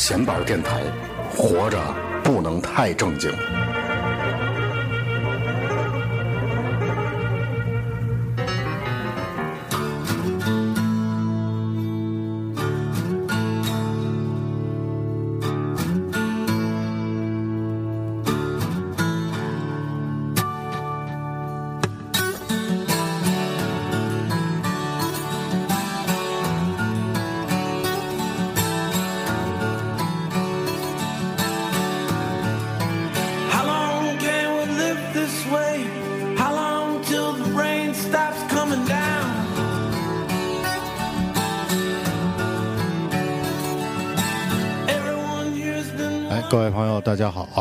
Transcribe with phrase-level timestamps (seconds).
[0.00, 0.80] 闲板电台，
[1.36, 1.78] 活着
[2.24, 3.30] 不能太正经。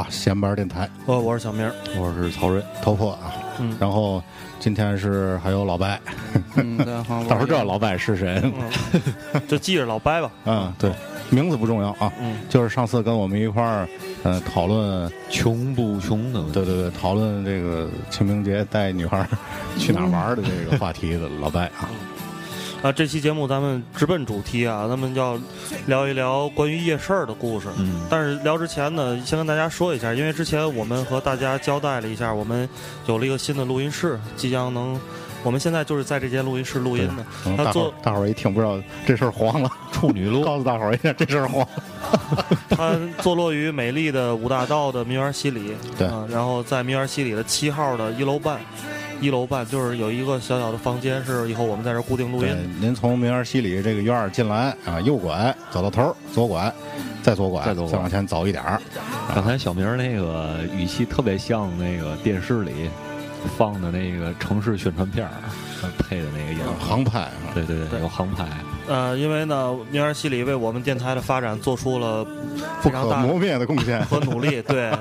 [0.09, 0.89] 闲班电台。
[1.05, 3.75] 我我是小明，我是曹睿，头破啊，嗯。
[3.79, 4.21] 然后
[4.59, 5.99] 今天是还有老白，
[6.55, 8.41] 嗯，大家好， 到时候知道老白是谁。
[8.43, 10.91] 嗯，就记着老白吧，嗯，对，
[11.30, 13.87] 名字不重要啊，嗯，就是上次跟我们一块儿，
[14.23, 19.27] 呃，讨论，穷不穷的问题对对对，讨论这个清明节带女孩
[19.77, 21.89] 去哪玩的这个话题的老白啊，
[22.81, 25.38] 啊，这期节目咱们直奔主题啊，咱们要
[25.88, 27.67] 聊一聊关于夜市儿的故事。
[27.77, 32.67] 嗯但是聊之前呢，先跟大家说一下，因为之前我们和大家交代了一下，我们
[33.05, 34.97] 有了一个新的录音室，即将能，
[35.44, 37.25] 我们现在就是在这间录音室录音的。
[37.44, 41.67] 可能大伙儿他做大伙儿一听不知道这事儿黄了， 处女路告诉大伙儿一下这事儿黄。
[42.69, 48.58] 它坐落于美丽的五大道的民园西里，对啊然后在民园西里的七号的一楼半，
[49.21, 56.73] 一楼半就是有一个小小的房间，是以后我们在这儿固定录对音。，您从明园西里这个院儿进来啊，右拐走到头，左拐，
[57.21, 58.81] 再左拐，再左拐再往前走一点儿。
[59.35, 62.89] 刚才小明那个语气特别像那个电视里
[63.57, 65.31] 放的那个城市宣传片儿
[65.97, 68.45] 配的那个音，航拍对对，对有航拍，
[68.89, 72.26] 呃，因为呢，民园西里为我们电台的发展做出了
[72.82, 74.04] 不非常大可磨灭的贡献。
[74.05, 74.92] 和努力，对，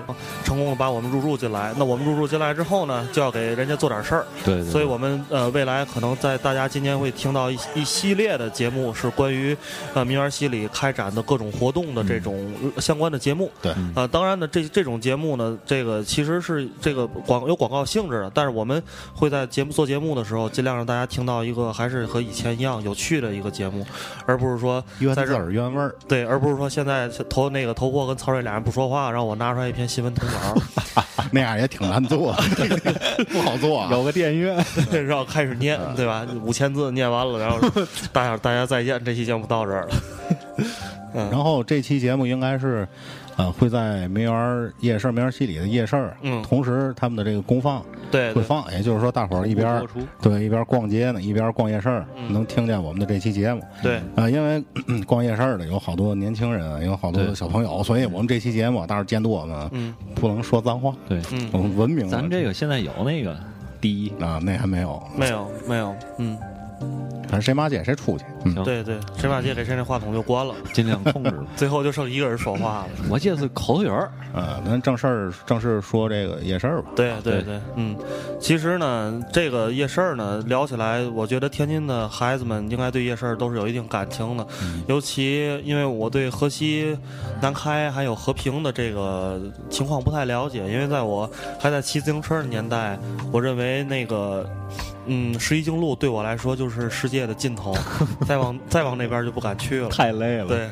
[0.44, 1.72] 成功的把我们入驻进来。
[1.78, 9.56] 那我们入驻进来之后呢，就要给人家做点事儿，对对，所以我们呃未来可能在大家今天会听到一一系列的节目，是关于
[9.94, 13.50] 呃民园西里开展的各种活动的这种呃相关的节目。
[13.62, 18.82] 对嗯呃，当然呢，这这种节目呢，这个其实是这个广有广告性质的，但是我们
[19.14, 23.77] 会在节目做节目的时候，尽量让大家听到一个还是和以前一样有趣的一个节目，
[24.26, 31.02] 而不是说原在这儿字儿原味儿，对，而不是说现在头那个头货跟曹睿俩人不说话，让我拿出来一篇新闻通稿，
[31.32, 32.32] 那样也挺难做，
[33.32, 33.88] 不好做啊。
[33.90, 34.56] 有个电约，
[35.06, 36.26] 然后开始念，对吧？
[36.44, 37.58] 五千字念完了，然后
[38.12, 39.94] 大家大家再见，这期节目到这儿了。
[41.14, 42.86] 嗯然后这期节目应该是，
[43.38, 46.42] 呃，会在梅园夜市、梅园西里的夜市，嗯。
[46.42, 48.34] 同时他们的这个公放对对。
[48.34, 49.80] 会放，也就是说，大伙儿一边
[50.20, 53.62] 对一边逛街呢，一边逛夜市能听见我们的这期节目。
[53.80, 54.62] 对，啊，因为
[55.06, 57.32] 逛夜市的有好多年轻人，有好多对。
[57.32, 59.94] 小朋友，所以我们这期节目，大伙儿监督我们嗯。
[60.16, 61.48] 不能说脏话，对，嗯。
[61.52, 62.10] 我，们文明了。
[62.10, 63.36] 咱这个现在有那个
[63.80, 66.36] 第一，啊，那还没有，没有没有，嗯，
[67.22, 68.24] 反正谁骂街谁出去。
[68.44, 71.44] 嗯，对对，谁骂街给谁那话筒就关了，尽量控制吧。
[71.56, 72.88] 最后就剩一个人说话了。
[73.10, 76.88] 我记得是口头语儿，啊，咱正事儿正式说这个夜市儿吧。
[76.96, 77.94] 对对对对，嗯，
[78.40, 84.46] 其实呢，这个夜市儿呢，聊起来，我觉得天津的孩子们应该对夜市儿都是有一定感情的，
[84.86, 86.96] 尤其因为我对河西、
[87.42, 92.98] 南开还有和平的这个情况不太了解，因为在我还在骑自行车的年代，
[93.30, 94.48] 我认为那个。
[95.08, 97.74] 嗯，十一经路对我来说就是世界的尽头，
[98.26, 99.88] 再往再往那边就不敢去了。
[99.88, 100.46] 太累了。
[100.46, 100.70] 对，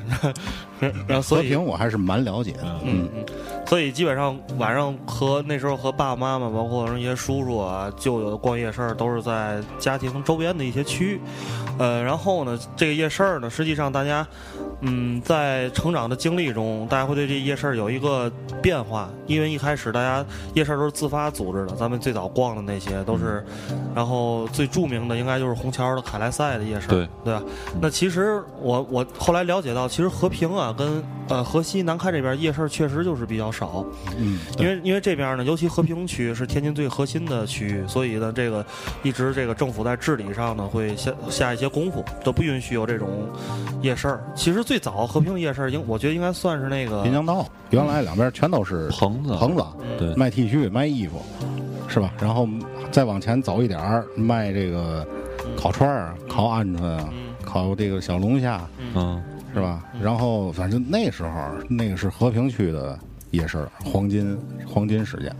[1.06, 2.64] 然后所以和平我还是蛮了解的。
[2.84, 3.24] 嗯嗯，
[3.66, 11.20] 所以基本上晚上和那时候和爸爸妈妈，包括一些叔叔啊、舅舅逛夜市儿，都是在家庭周边的一些区域。
[11.78, 14.26] 呃，然后呢，这个夜市儿呢，实际上大家，
[14.80, 18.32] 嗯，在成长的经历中，大家会对这夜市儿有一个
[18.62, 20.24] 变化，因为一开始大家
[20.54, 23.44] 夜市儿都是自发组织的，咱们最早逛的那些都是，
[23.94, 27.42] 然后后最著名的应该就是虹桥的凯莱赛的夜市，对对吧？
[27.80, 33.84] 那其实我我后来了解到，其实和平啊跟呃河西南开这边夜市确实就是比较少，
[34.18, 38.64] 嗯，因为因为这边呢，尤其和平区是天津最核心的区域，所以呢，这个
[39.02, 43.28] 一直这个政府在治理上呢会下下一些功夫，都不允许有这种
[43.82, 44.24] 夜市儿。
[44.34, 49.64] 其实最早和平夜市应我觉得应该算是那个滨江道原来两边全都是棚子棚子，
[49.98, 51.22] 对卖 T 恤卖衣服，
[51.88, 52.12] 是吧？
[52.20, 52.48] 然后
[52.90, 55.06] 再往前走一点儿，卖这个
[55.56, 57.08] 烤串儿、烤鹌鹑啊，
[57.44, 58.60] 烤这个小龙虾，
[58.94, 59.22] 嗯，
[59.56, 59.82] 是吧？
[60.02, 61.30] 然后反正那时候
[61.68, 62.98] 那个是和平区的
[63.30, 65.34] 夜市黄金黄金时间，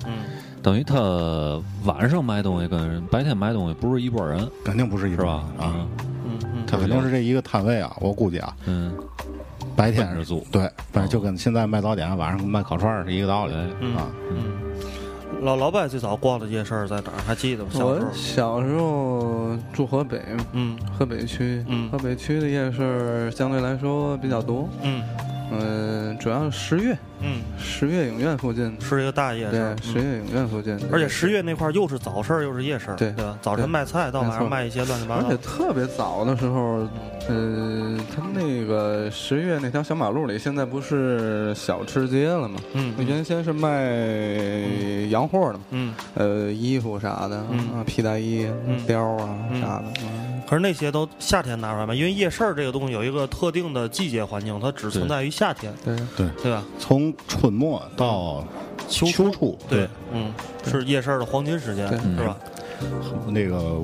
[0.63, 5.33] 等于他晚上卖东西跟白天卖东西不是一拨人，肯定不是一种是吧？
[5.59, 5.89] 啊，嗯
[6.25, 6.67] 嗯嗯。
[6.67, 8.93] 他肯定是这一个摊位啊，我估计啊，嗯，
[9.77, 10.45] 白天是租。
[10.51, 13.93] 对，反正就跟现在卖早点，晚上卖烤串是一个道理对。
[13.95, 14.11] 啊。
[15.43, 17.19] 老老白最早逛的夜市在哪儿？
[17.27, 17.71] 还记得吗？
[17.73, 20.21] 小时我，小时候住河北，
[20.53, 25.03] 嗯河北区，嗯河北区的夜市相对来说比较多，嗯
[25.53, 33.39] 嗯，主要是十月，嗯，十月影院附近，是一个大夜市对，，十月影院附近，而且十月那块儿又是早市又是夜市，对对吧？
[33.41, 35.37] 早晨卖菜，到晚上卖一些乱七八糟而且。
[35.37, 36.89] 特别早的时候，
[37.29, 42.61] 呃，他那个十月那条小马路里，现在不是小吃街了吗？
[42.75, 43.95] 嗯原先是卖
[45.11, 47.59] 洋货的嘛，嗯，呃，衣服啥的，嗯。
[47.75, 48.79] 啊，皮大衣、嗯。
[48.87, 50.41] 貂啊嗯啥的，嗯。
[50.49, 56.29] 可是那些都夏天拿出来卖，因为夜市这个东西有一个特定的季节环境，它只存在于夏天，对，对。
[56.43, 56.63] 对吧？
[56.79, 58.45] 从春末到
[58.89, 60.33] 秋秋初，对，嗯，
[60.65, 61.99] 是夜市的黄金时间，对。
[61.99, 62.37] 是吧？
[63.29, 63.81] 那个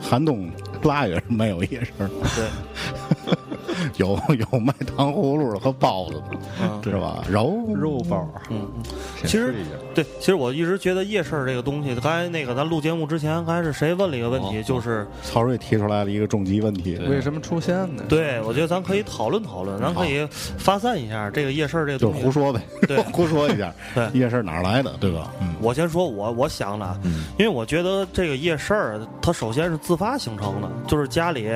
[0.00, 0.50] 寒冬
[0.82, 3.49] 腊月没有夜市儿，对，
[3.96, 4.18] 有
[4.52, 7.22] 有卖糖葫芦和包子的，嗯是吧？
[7.28, 8.82] 肉肉包，嗯嗯。
[9.22, 9.54] 其实
[9.94, 18.02] 对，其实我一直觉得夜市这个东西，刚才那个咱录节目之前，刚才是谁问了一个问题，哦就是曹睿提出来了一个终极问题，为什么出现呢？
[18.08, 20.26] 对我觉得咱可以讨论讨论，咱可以
[20.58, 22.20] 发散一下这个夜市这个就东西。
[22.20, 25.32] 是胡说呗， 对胡说一下， 对夜市哪儿来的，对吧？
[25.40, 31.48] 嗯，我先说我我想的啊，嗯因为我觉得这个夜市，它首先是自发形成的，就是家里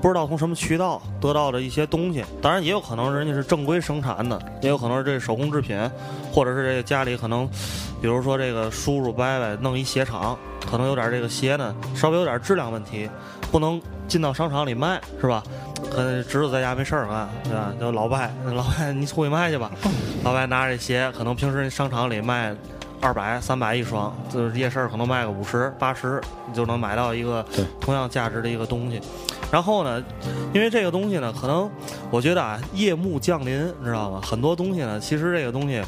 [0.00, 5.78] 不知道从什么渠道得到的一些东西，当然也有可能人家是正规生产的，也有可能是这手工制品，
[6.32, 7.46] 或者是这个家里可能，
[8.00, 10.38] 比如说这个叔叔伯伯弄一鞋厂，
[10.70, 13.08] 可能有点这个鞋呢稍微有点质量问题，
[13.52, 15.42] 不能进到商场里卖，是吧？
[15.90, 17.72] 可能侄子在家没事儿干，对吧？
[17.80, 19.70] 就老伯，老伯你出去卖去吧。
[20.22, 22.54] 老伯拿着这鞋，可能平时商场里卖
[23.00, 27.44] 二百、三百一双，就是夜市可能卖个五十、八十，你就能买到一个
[27.80, 29.00] 同样价值的一个东西。
[29.50, 30.02] 然后呢，
[30.52, 31.68] 因为这个东西呢，可能
[32.10, 34.20] 我觉得啊，夜幕降临，你知道吗？
[34.22, 35.82] 很多东西呢，其实这个东西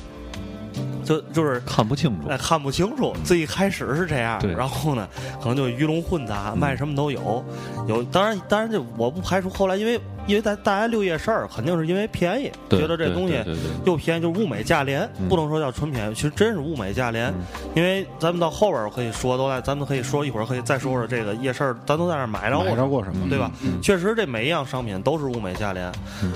[1.05, 3.15] 就就是看不清楚哎，，看不清楚。
[3.25, 5.07] 最一开始是这样，然后呢，
[5.41, 7.45] 可能就鱼龙混杂，卖什么都有。
[7.87, 13.43] 有，当然，当然，就我不排除后来，因为因为大大家六夜市儿，肯定是因为便宜，觉得这东西
[13.85, 17.29] 又便宜，就是物美价廉，嗯不能说叫纯便宜，其实真是物美价廉。
[17.31, 17.35] 嗯
[17.75, 23.27] 因为咱们到后边儿可以说，都来，咱们可以说一会儿可以再说说这个夜市儿，咱都在那儿买着过买着过什么？
[23.31, 23.51] 对吧？
[23.63, 25.91] 嗯确实，这每一样商品都是物美价廉，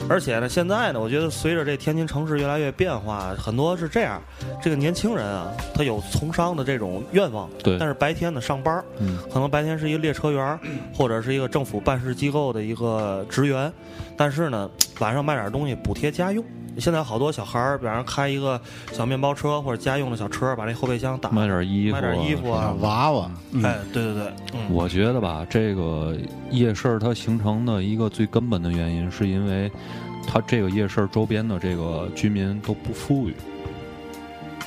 [0.08, 4.20] 而且呢，现在呢，我觉得随着这天津城市越来越变化，很多是这样，
[4.62, 8.82] 这个年轻人啊，他有从商的这种愿望，对但是白天呢上班
[9.30, 10.58] 可能白天是一个列车员，
[10.94, 13.70] 或者是一个政府办事机构的一个职员，
[14.16, 14.68] 但是呢，
[15.00, 16.44] 晚上卖点东西补贴家用。
[16.78, 18.60] 现在好多小孩儿，比方说开一个
[18.92, 22.64] 小面包车或者家用的小车，把那后备箱打买点衣服，买点衣服啊。
[22.64, 23.62] 啊，娃娃，嗯。
[23.64, 26.14] 哎，对对对，嗯，我觉得吧，这个
[26.50, 29.72] 夜市它形成的一个最根本的原因，是因为
[30.26, 33.34] 它这个夜市周边的这个居民都不富裕，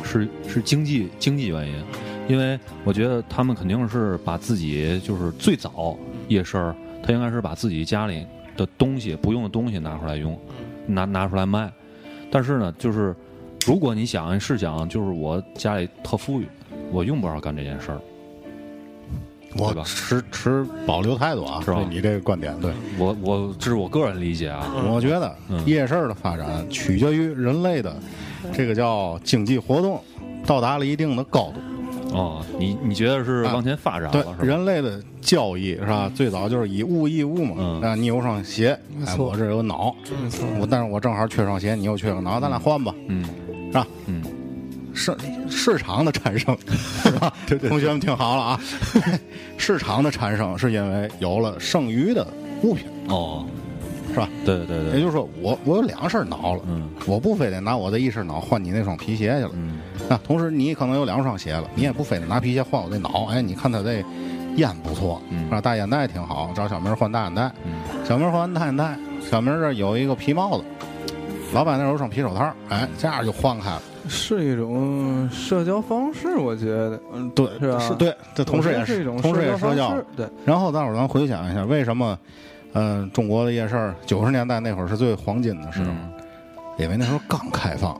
[0.03, 1.75] 是是经济经济原因。
[2.27, 5.95] 因为我觉得他们肯定是把自己就是最早
[6.27, 8.25] 夜市，他应该是把自己家里
[8.59, 10.37] 的东西不用的东西拿出来用，
[10.85, 11.71] 拿拿出来卖。
[12.29, 13.15] 但是呢，就是
[13.65, 16.47] 如果你想是想，就是我家里特富裕，
[16.91, 18.01] 我用不着干这件事儿。
[19.57, 22.71] 我持持保留态度啊，是吧你这个观点对。
[22.99, 27.95] 我我这是我个人理解啊，我觉得嗯夜市的发展取决于人类的
[28.53, 29.99] 这个叫经济活动
[30.45, 31.59] 到达了一定的高度。
[32.13, 34.43] 哦，你你觉得是往前发展对了、是吧？
[34.45, 36.11] 人类的交易是吧？
[36.15, 37.55] 最早就是以物易物嘛。
[37.57, 37.81] 嗯。
[37.81, 39.29] 啊，你有双鞋，哎，错。
[39.29, 43.23] 我这有脑，没错，我但是我正好缺双鞋，你又缺个脑，咱俩换吧，嗯。
[43.67, 43.85] 是吧？
[44.07, 44.23] 嗯，
[44.95, 45.15] 市
[45.47, 46.57] 市场的产生
[47.03, 47.31] 是吧？
[47.69, 48.59] 同学们听好了啊，
[49.57, 52.25] 市场的产生是因为有了剩余的
[52.63, 53.45] 物品，哦，
[54.19, 54.29] 是吧？
[54.45, 59.51] 对对对，也就是说，我我有两身脑了，嗯我不非得拿我的一身脑换你那双皮鞋去了。
[59.53, 63.25] 嗯啊，同时你可能有两双鞋了，你也不非得拿皮鞋换我这脑。
[63.31, 64.03] 哎，你看他这
[64.55, 67.51] 烟不错，嗯啊，大烟袋挺好，找小明换大烟袋。
[67.65, 67.73] 嗯
[68.05, 70.63] 小明换完大烟袋，小明这儿有一个皮帽子，
[71.53, 73.81] 老板那儿有双皮手套，哎，这样就换开了。
[74.07, 80.05] 是一种社交方式，我觉得，嗯，对，是吧是对，这同时也是一种同时也社交方式。
[80.15, 82.17] 对，然后待会儿咱回想一下，为什么，
[82.73, 86.09] 嗯、中国的夜市儿九十年代那会儿是最黄金的时候，嗯
[86.77, 87.99] 因为那时候刚开放，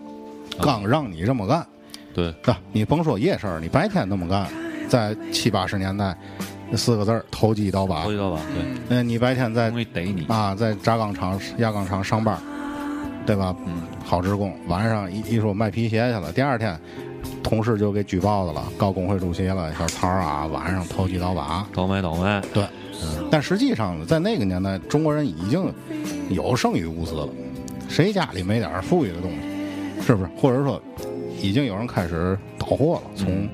[0.62, 1.66] 刚让你这么干。
[2.14, 4.48] 对，啊，你甭说夜市儿，你白天那么干，
[4.88, 6.18] 在七八十年代，
[6.70, 8.14] 那四个字儿投机倒把头。
[8.14, 10.26] 一道吧，对，那你白天在容易逮你。
[10.30, 12.38] 啊，在轧钢厂、轧钢厂上班，
[13.26, 13.54] 对吧？
[13.66, 16.80] 嗯，好职工，晚上一一说卖皮鞋去了，第二天
[17.44, 21.68] 同事就给举报的了，告工会主席了，小曹啊，晚上投机倒把。
[21.74, 22.66] 倒卖倒卖，对，
[23.32, 25.72] 但实际上呢，在那个年代，中国人已经
[26.30, 27.28] 有剩余物资了，
[27.88, 30.30] 谁家里没点儿富裕的东西，是不是？
[30.38, 30.82] 或者说，
[31.42, 33.50] 已经有人开始倒货了，从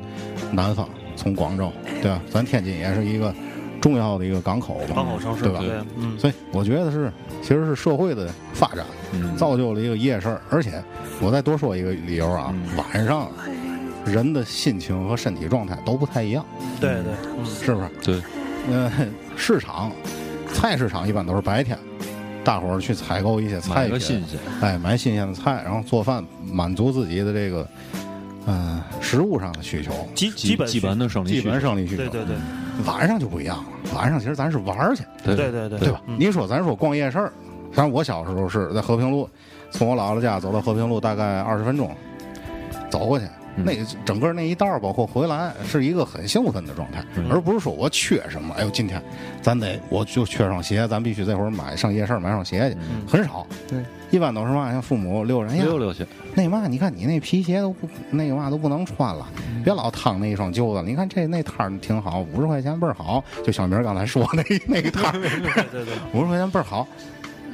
[0.51, 1.71] 南方，从广州，
[2.01, 2.21] 对吧？
[2.31, 3.33] 咱天津也是一个
[3.81, 5.59] 重要的一个港口嘛，港口城市对吧？
[5.59, 7.11] 对，嗯，所以我觉得是，
[7.41, 10.83] 其实是社会的发展嗯，造就了一个夜市，而且
[11.21, 13.29] 我再多说一个理由啊，嗯晚上
[14.05, 16.45] 人的心情和身体状态都不太一样，
[16.79, 17.89] 对对，嗯，是不是？
[18.03, 18.21] 对，
[18.69, 18.91] 呃，
[19.37, 19.91] 市场
[20.53, 21.77] 菜市场一般都是白天，
[22.43, 27.67] 大伙儿去采购一些菜买新鲜，哎，买新鲜的菜，然后做饭，满足自己的这个
[28.47, 32.03] 嗯、食物上的需求，基基本基本的生理基本需求，生理需求。
[32.03, 32.35] 对对对
[32.85, 36.01] 晚上就不一样了，晚上其实咱是玩儿去，对对对对对吧？
[36.07, 37.31] 嗯你说咱说逛夜市儿，
[37.73, 39.29] 像我小时候是在和平路，
[39.71, 41.95] 从我姥姥家走到和平路大概二十分钟，
[42.89, 43.25] 走过去。
[43.57, 48.53] 嗯那整个那一道儿，包括回来，是一个很兴奋的状态，嗯而不是说我缺什么。
[48.55, 49.01] 哎呦，今天
[49.41, 53.45] 咱得我就缺双鞋，咱必须这会儿买上夜市买双鞋去，嗯很少。
[53.67, 53.79] 对，
[54.11, 59.25] 一般都是嘛，像父母溜着，哎呀，溜溜去，那嘛，你看你那皮鞋都不那个嘛都不能穿了，
[59.63, 60.81] 别老趟那一双旧的。
[60.83, 63.23] 你看这那摊儿挺好，五十块钱倍儿好。
[63.43, 65.29] 就小明刚才说那那个摊儿， 对
[65.71, 66.87] 对对，五十块钱倍儿好。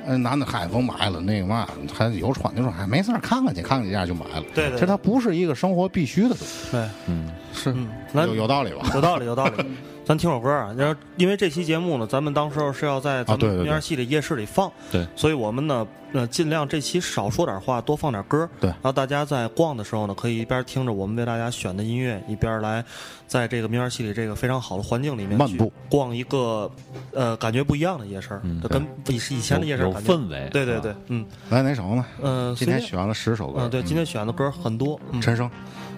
[0.05, 4.43] 呃，男的嗨，甭买了，那个嘛，还有穿就说，哎，没事儿看看去，看看几家就买了。
[4.53, 7.89] 对对其实它不是一个生活必须的东西，对，嗯，是嗯，
[8.27, 8.89] 有有道理吧？
[8.93, 9.53] 有道理，有道理。
[10.11, 15.07] 咱听首歌啊，然后因为这期节目呢，咱们当时候是要在咱们面戏的夜市里放，对。
[15.15, 18.69] 所以我们呢，呃，尽量这期少说点话，多放点歌，对。
[18.69, 22.83] 然后大家在逛的时候呢，可以一边听着我们为大家选的音乐，一边来
[23.25, 26.69] 在这个明儿戏里这个非常好的环境里面去漫步逛一个
[27.13, 28.37] 呃感觉不一样的夜市
[28.69, 31.25] 跟以以前的夜市儿有感觉氛围对对对，嗯。
[31.49, 32.05] 来哪首呢？
[32.21, 35.49] 嗯，今天选了十首歌嗯，，对，今天选的歌很多，嗯，陈升，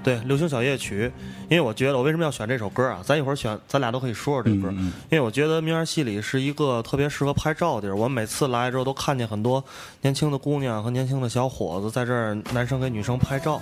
[0.04, 1.12] 对，流行小夜曲，
[1.50, 3.00] 因为我觉得我为什么要选这首歌啊？
[3.06, 7.96] 咱一会儿选，咱俩都可以说说这个歌，嗯嗯因为我觉得明儿戏里是一个特别适合拍照的地儿。
[7.96, 9.64] 我每次来之后都看见很多
[10.02, 13.62] 年轻的姑娘和年轻的小伙子在这儿，男生给女生拍照。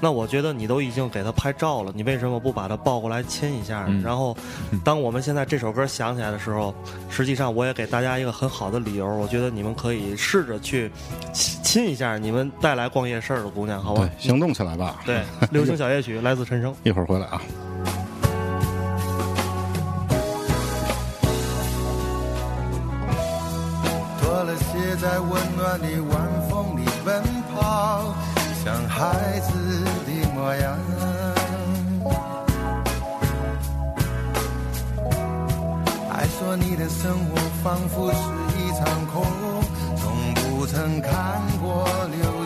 [0.00, 4.36] 那我觉得你都已经给他拍照了，你为什么不把他抱过来亲一下然后，
[4.84, 6.74] 当我们现在这首歌响起来的时候，
[7.08, 10.90] 实际上我也给大家一个很好的理由，我觉得你们可以试着去
[11.32, 15.00] 亲亲一下你们带来逛夜市的姑娘，好吧对？，行动起来吧。
[15.06, 15.22] 对，
[15.52, 16.72] 流行小夜曲来自陈升。
[16.84, 17.42] 一会儿回来啊。
[24.20, 27.20] 脱了鞋，在温暖的晚风里奔
[27.52, 28.14] 跑，
[28.64, 30.78] 像孩子的模样。
[36.08, 37.34] 还说你的生活
[37.64, 38.16] 仿佛是
[38.56, 39.26] 一场空，
[39.96, 42.41] 从不曾看过流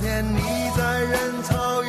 [0.00, 1.82] 天你在人潮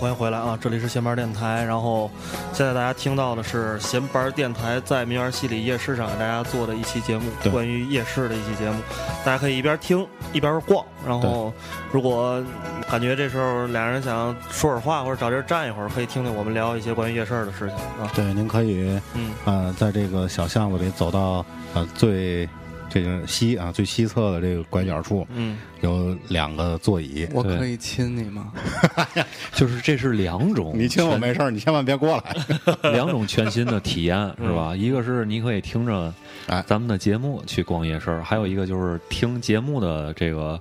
[0.00, 0.58] 欢迎回来啊！
[0.58, 2.10] 这里是闲班电台，然后
[2.54, 8.80] 现在大家听到的是闲班电台在明园西里夜市上给大家做的一期节目，对关于夜市的一期节目，
[9.26, 11.52] 大家可以一边听一边逛，然后
[11.92, 12.42] 如果
[12.90, 18.10] 感觉这时候俩人想说会儿话或者找地儿站一会儿，可以听听我们聊一些关于夜市的事情啊。
[18.14, 22.48] 对，您可以嗯呃，在这个小巷子里走到呃最
[22.90, 27.26] 这个西啊最西侧的这个拐角处，嗯，有两个座椅。
[27.32, 28.52] 我可以亲你吗？
[29.54, 32.36] 就是这是两种，你亲我没事儿，你千万别过来。
[32.92, 34.74] 两种全新的体验是吧？
[34.76, 36.12] 一个是你可以听着
[36.48, 40.60] 哎咱们的节目去逛夜市，还有一个就是听节目的这个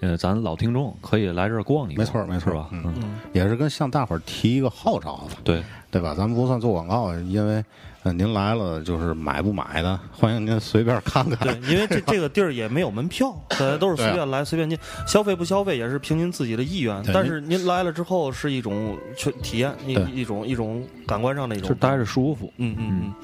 [0.00, 2.68] 呃，咱老听众可以来这儿逛一逛，没错没错是吧？
[2.72, 6.14] 嗯嗯，也是跟向大伙儿提一个号召吧，对，对吧？
[6.14, 7.64] 咱们不算做广告，因为
[8.02, 11.36] 呃您来了就是买不买的，欢迎您随便看看。
[11.38, 17.02] 对，因为这这个地儿也没有门票，大家都是随便来随便进，消费不消费也是凭您自己的意愿。
[17.12, 22.50] 但是您来了之后是一种去体验，一一种一种感官上的一种，就待着舒服。
[22.56, 23.14] 嗯嗯嗯，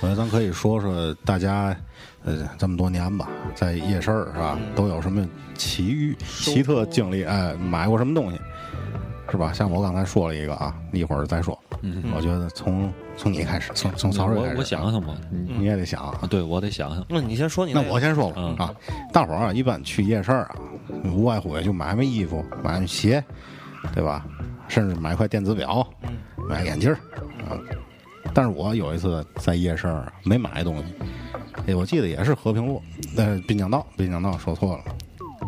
[0.00, 1.76] 我觉得咱可以说说大家
[2.24, 7.24] 呃这么多年吧，在夜市儿是吧，都有什么奇遇、奇特经历？
[7.24, 8.40] 哎，买过什么东西？
[9.30, 9.52] 是吧？
[9.52, 11.58] 像我刚才说了一个啊，一会儿再说。
[11.82, 16.18] 嗯，我觉得从从你开始，从从曹睿开始，我我想想吧，你你也得想啊。
[16.22, 17.04] 啊，对我得想想。
[17.08, 18.74] 那你先说你那我先说吧嗯啊，
[19.12, 20.56] 大伙儿啊，一般去夜市啊，
[21.04, 23.22] 无外乎也就买买衣服、买买鞋，
[23.94, 24.24] 对吧？
[24.68, 25.86] 甚至买块电子表，
[26.48, 26.94] 买眼镜儿
[27.48, 27.58] 啊。
[28.34, 29.88] 但是我有一次在夜市
[30.24, 30.84] 没买东西，
[31.68, 32.82] 哎，我记得也是和平路，
[33.16, 34.84] 呃，滨江道，滨江道说错了，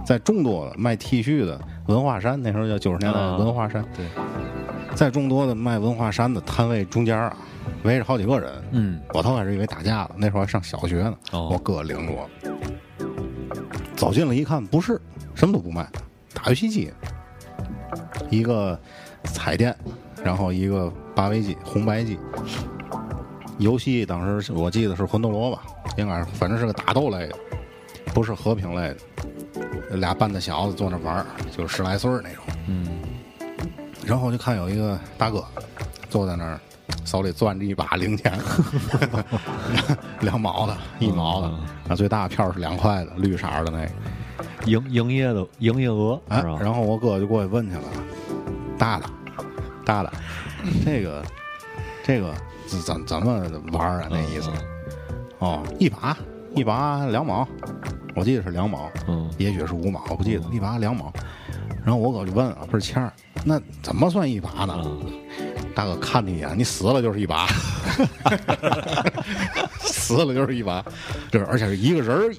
[0.08, 4.06] 在众多的卖 T 恤的文化衫，那时候叫九十年代文化衫，对，
[4.94, 7.36] 在众多的卖文化衫的摊位中间啊，
[7.82, 11.50] 围着好几个人，嗯，我头开始以为打架了，那时候还上小学呢，哦。
[11.52, 12.26] 我哥领着我。
[13.96, 14.98] 走进了一看，不是，
[15.34, 15.86] 什么都不卖，
[16.32, 16.90] 打游戏机，
[18.30, 18.80] 一个
[19.24, 19.76] 彩电，
[20.24, 22.18] 然后一个八位机、红白机。
[23.58, 25.64] 游戏当时我记得是魂斗罗吧，
[25.98, 27.36] 应该是，反正是个打斗类的，
[28.14, 28.96] 不是和平类的。
[29.92, 32.44] 俩半大小子坐那玩儿，就是十来岁那种。
[32.66, 32.86] 嗯，
[34.06, 35.44] 然后就看有一个大哥
[36.10, 36.60] 坐在那儿，
[37.04, 38.38] 手里攥着一把零钱，
[40.20, 41.48] 两毛的、一毛的，
[41.88, 43.90] 啊，最大的票是两块的，绿色的那个。
[44.66, 47.82] 营营业的营业额哎？，然后我哥就过去问去了，
[48.76, 49.06] 大的，
[49.84, 50.12] 大的，
[50.84, 51.24] 这个
[52.04, 52.34] 这个
[52.66, 53.40] 怎怎怎么
[53.72, 54.08] 玩啊？
[54.10, 54.50] 那意思？
[55.38, 56.16] 哦，一把
[56.54, 57.48] 一把两毛。
[58.18, 61.12] 我记得是两毛，嗯也许是五毛，我不记得一把两毛。
[61.84, 63.12] 然后我哥就问啊，不是钱儿，
[63.44, 64.84] 那怎么算一把呢？
[65.74, 67.46] 大哥看你一眼，你死了就是一把，
[69.80, 70.84] 死了就是一把，
[71.30, 72.34] 就是而且是一个人儿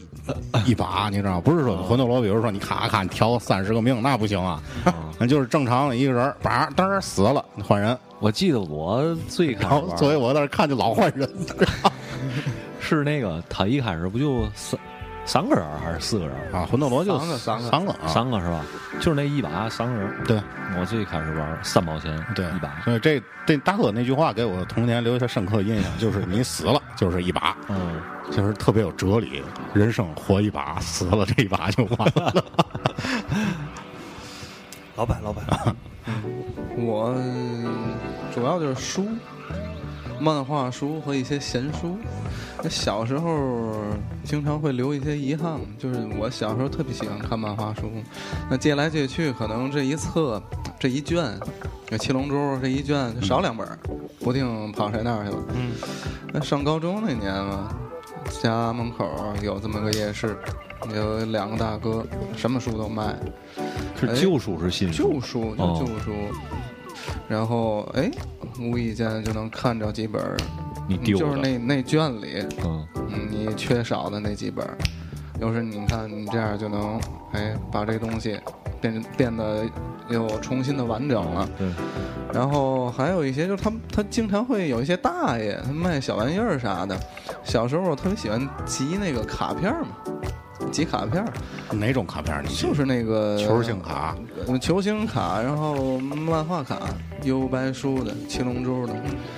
[0.66, 1.42] 一把，你知道吗？
[1.42, 4.62] 不是说魂斗罗，比如说你咔咔你调三十个命，那不行啊，
[5.18, 11.28] 那就是正常的一个人儿，叭当然死了换人，我记得我最开然后始玩作为我在那看就老换人，
[12.82, 14.78] 是那个他一开始不就三
[15.30, 16.36] 三个人还是四个人？
[16.52, 18.66] 啊，魂斗罗就三个三个三个啊，三个是吧？
[19.00, 20.24] 就是那一把三个人。
[20.26, 20.42] 对
[20.80, 29.44] 我最开始玩三毛钱对一把，所以这这大哥那句话给我童年留下深刻印象， 就是你死了就是一把，嗯，就是特别有哲理。
[29.72, 32.44] 人生活一把，死了这一把就完了。
[34.98, 35.46] 老板，老板，
[36.76, 37.16] 我
[38.34, 39.08] 主要就是书、
[40.20, 41.98] 漫画书和一些闲书。
[42.62, 43.72] 那小时候
[44.24, 47.90] 经常会留一些遗憾，就是我小时候特别喜欢看漫画书，
[48.50, 50.42] 那借来借去，可能这一册、
[50.78, 51.40] 这一卷，
[51.88, 53.66] 这七龙珠这一卷就少两本，
[54.20, 55.44] 不定跑谁那儿去了。
[55.56, 55.72] 嗯，
[56.34, 57.74] 那上高中那年嘛，
[58.42, 59.10] 家门口
[59.42, 60.38] 有这么个夜市，
[60.94, 62.06] 有两个大哥，
[62.36, 63.16] 什么书都卖。
[63.98, 65.14] 是旧书是新书？
[65.14, 66.14] 旧书旧书，
[67.28, 68.10] 然后哎，
[68.60, 70.38] 无意间就能看着几本儿，
[70.88, 72.86] 你丢就是那那卷里，嗯。
[73.12, 74.78] 嗯，你缺少的那几本儿，
[75.42, 77.00] 有时你看你这样就能
[77.32, 78.40] 哎把这东西
[78.80, 79.66] 变变得
[80.10, 81.50] 又重新的完整了。
[81.58, 81.68] 对，
[82.32, 86.96] 然后还有一些就是他们他经常会有一些大爷他卖小玩意儿啥的，
[87.44, 89.90] 小时候我特别喜欢集那个卡片儿嘛，
[90.72, 91.32] 集卡片儿。
[91.72, 92.42] 哪种卡片儿？
[92.42, 94.16] 你就是那个球星卡，
[94.48, 96.80] 呃球星卡，然后漫画卡，
[97.24, 98.94] 幽白书的、七龙珠的、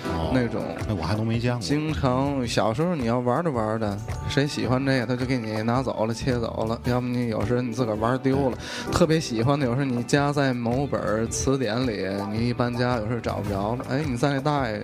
[0.06, 0.64] 哦那种。
[0.88, 1.62] 那我还都没见过。
[1.62, 3.98] 经常小时候你要玩着玩着，
[4.30, 8.58] 谁喜欢这个，他就给你拿走了、切走了，要么你有时候你自个儿玩丢了，
[8.94, 14.82] 特别喜欢的，有时候你夹在某本词典里，你一搬家有时候找不着了，哎，你在那大爷，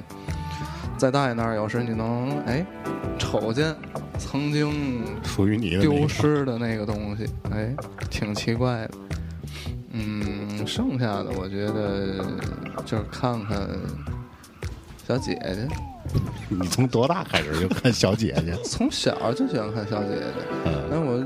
[0.97, 2.65] 在大爷那儿，有时你能哎
[3.17, 3.75] 瞅见
[4.17, 7.75] 曾经属于你的丢失的那个东西，哎，
[8.09, 8.91] 挺奇怪的。
[9.91, 12.23] 嗯，剩下的我觉得
[12.85, 13.67] 就是看看
[15.07, 15.67] 小姐姐，
[16.49, 18.53] 你从多大开始就看小姐姐？
[18.63, 20.23] 从小就喜欢看小姐姐。
[20.65, 21.23] 嗯，但我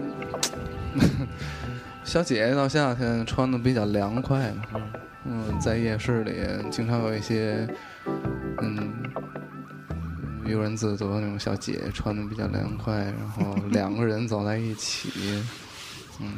[2.06, 4.82] 小姐姐到夏天穿的比较凉快嘛，
[5.26, 6.34] 嗯，在夜市里
[6.70, 7.68] 经常有一些
[8.62, 8.94] 嗯
[10.52, 15.10] 悠然自得那种小姐姐穿的比较凉快，然后 两个人走在一起，
[16.20, 16.36] 嗯，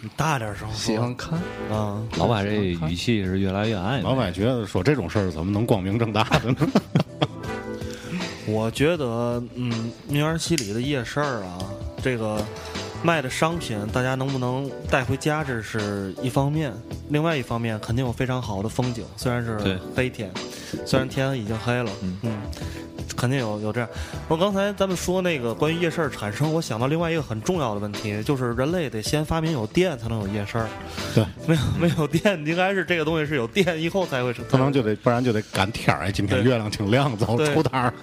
[0.00, 0.74] 你大点声说。
[0.76, 1.38] 喜欢看。
[1.70, 4.02] 啊，老板这语气是越来越暧昧。
[4.02, 6.56] 老板觉得说这种事儿怎么能光明正大的呢？
[8.46, 11.58] 我觉得，嗯，明园西里的夜市儿啊，
[12.00, 12.40] 这个
[13.02, 16.70] 卖的商品，大家能不能带回家，这是一方面；
[17.08, 20.30] 另外一方面，肯定有非常好的风景，虽然是对黑天，
[20.84, 21.90] 虽然天已经黑了，
[22.22, 22.36] 嗯
[23.16, 23.88] 肯定有有这样。
[24.28, 30.62] 我刚才咱们说那个关于夜市产生，我想到另外一个很重要的问题，就是人类得先发明有电才能有夜市。
[31.14, 34.44] 对，没有没有电，应该是这个东西是有电以后才会成。
[34.46, 36.02] 不能就得，不然就得赶天儿。
[36.02, 37.94] 哎，今天月亮挺亮，走对出摊儿，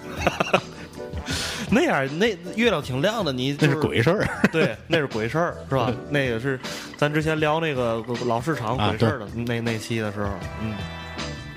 [1.70, 4.26] 那样那月亮挺亮的，你、那就是鬼事儿。
[4.50, 5.92] 对，那是鬼事儿，是吧？
[6.10, 6.58] 那个是
[6.96, 10.74] 咱之前聊那个老市场啊鬼事儿的、那那期的时候，嗯，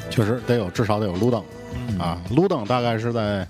[0.10, 1.44] 确实得有，至少得有路灯
[2.00, 2.22] 啊。
[2.32, 3.48] 路灯大概是在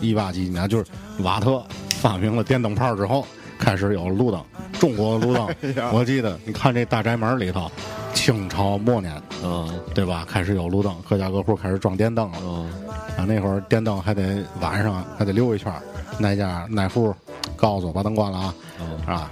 [0.00, 0.84] 一八几几年，就是
[1.20, 3.26] 瓦特发明了电灯泡之后，
[3.58, 4.42] 开始有路灯。
[4.78, 5.48] 中国路灯，
[5.92, 7.68] 我记得你看这大宅门里头，
[8.14, 10.24] 清朝末年，嗯对吧？
[10.28, 12.38] 开始有路灯，各家各户开始装电灯了。
[12.44, 12.70] 嗯，
[13.16, 15.82] 啊，那会儿电灯还得晚上还得溜一圈儿，
[16.18, 17.12] 哪家哪户
[17.56, 19.30] 告诉我把灯关了啊，嗯啊，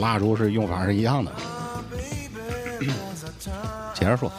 [0.00, 1.32] 蜡烛是用法是一样的。
[3.94, 4.30] 接着说，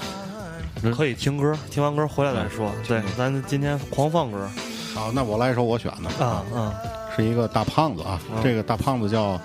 [0.89, 2.71] 可以听歌，听完歌回来再说。
[2.87, 4.49] 对，咱今天狂放歌。
[4.95, 6.73] 好，那我来一首我选的，啊啊，
[7.15, 8.41] 是一个大胖子啊，嗯。
[8.43, 9.39] 这个大胖子叫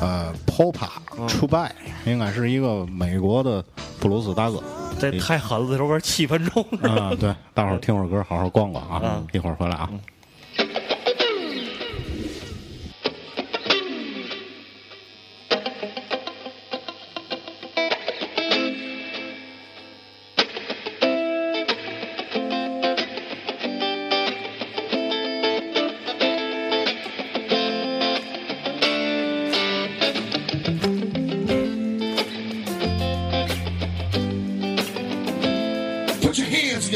[0.00, 1.26] 呃 Popa 嗯。
[1.28, 1.72] T r u b y
[2.06, 3.64] 应该是一个美国的
[4.00, 4.62] 布鲁斯大哥。
[4.98, 6.62] 这太狠了，这首歌七分钟。
[6.82, 9.88] 啊，对，大伙儿听会儿歌，好好逛逛啊嗯，一会儿回来啊。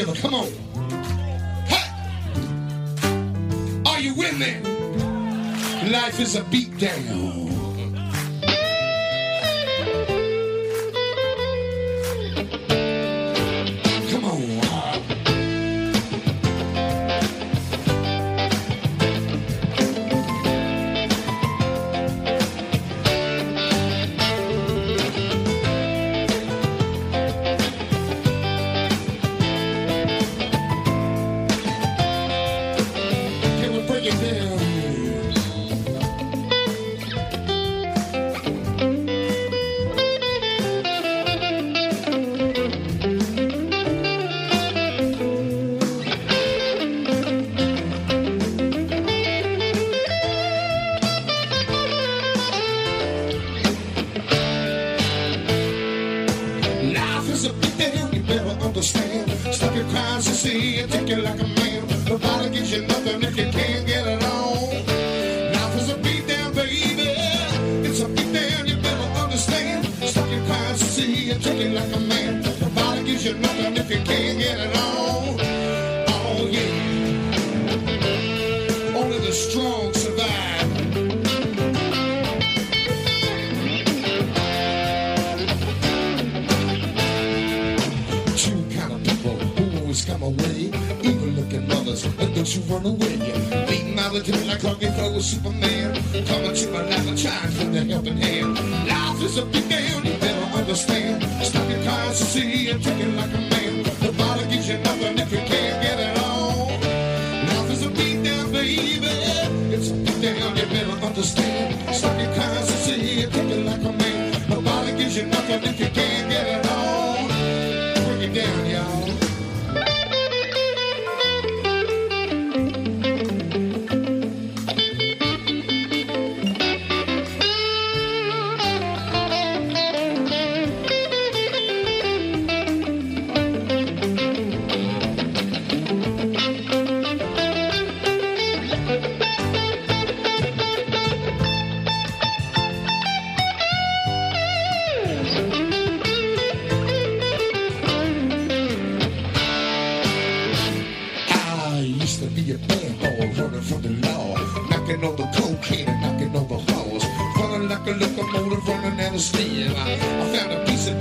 [0.05, 0.21] Together.
[0.21, 0.51] Come on.
[1.65, 1.89] Hey!
[3.85, 4.59] Are you with me?
[5.89, 7.54] Life is a beat down.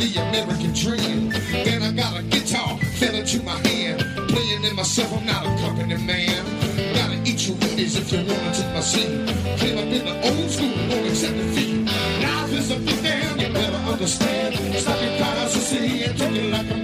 [0.04, 1.30] The American dream.
[1.64, 5.12] Then I got a guitar, fell into my hand, playing in myself.
[5.12, 6.44] I'm not a company man.
[6.94, 9.08] Gotta eat your Wheaties if you wanna take my seat.
[9.58, 11.86] Came up in the old school, only seven feet.
[12.22, 14.54] Life is a big down, you better understand.
[14.76, 16.83] Stop your cars to see and take it like a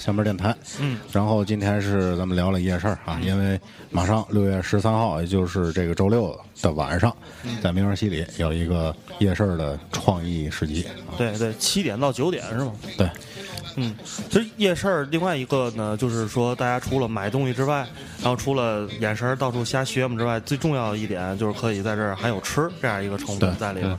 [0.00, 0.52] 下面电台。
[0.80, 3.60] 嗯，然后今天是咱们聊了夜市儿啊，因为
[3.90, 7.14] 马上六月十三号，也就是这个周六的晚上，
[7.62, 10.84] 在明儿西里有一个夜市的创意市集。
[11.06, 12.72] 啊对对，七点到九点是吗？
[12.96, 13.08] 对，
[13.80, 13.96] 嗯，
[14.28, 17.86] 其实夜市儿另外一个呢，就是说大家除了买东西之外，
[18.22, 23.98] 然后除了眼神儿到处瞎学嘛之外，最重要的一点就是可以在这儿还有吃这样一个成分在里边。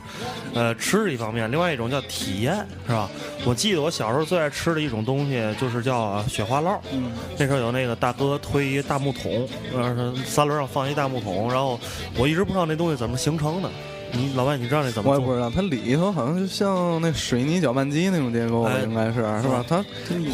[0.54, 3.10] 呃，吃是一方面，另外一种叫体验，是吧？
[3.44, 6.78] 我记得我小时候最爱吃的一种东西就是叫雪花酪。
[6.92, 11.80] 嗯，那时候有那个大哥推一大木桶，呃，三轮上放一大木桶，然后
[12.16, 13.68] 我一直不知道那东西怎么形成的。
[14.12, 15.10] 你老外你知道那怎么？
[15.10, 19.64] 我也不知道，它里头好像就像那水泥搅拌机那种结构，哎应该是是吧？
[19.68, 19.76] 它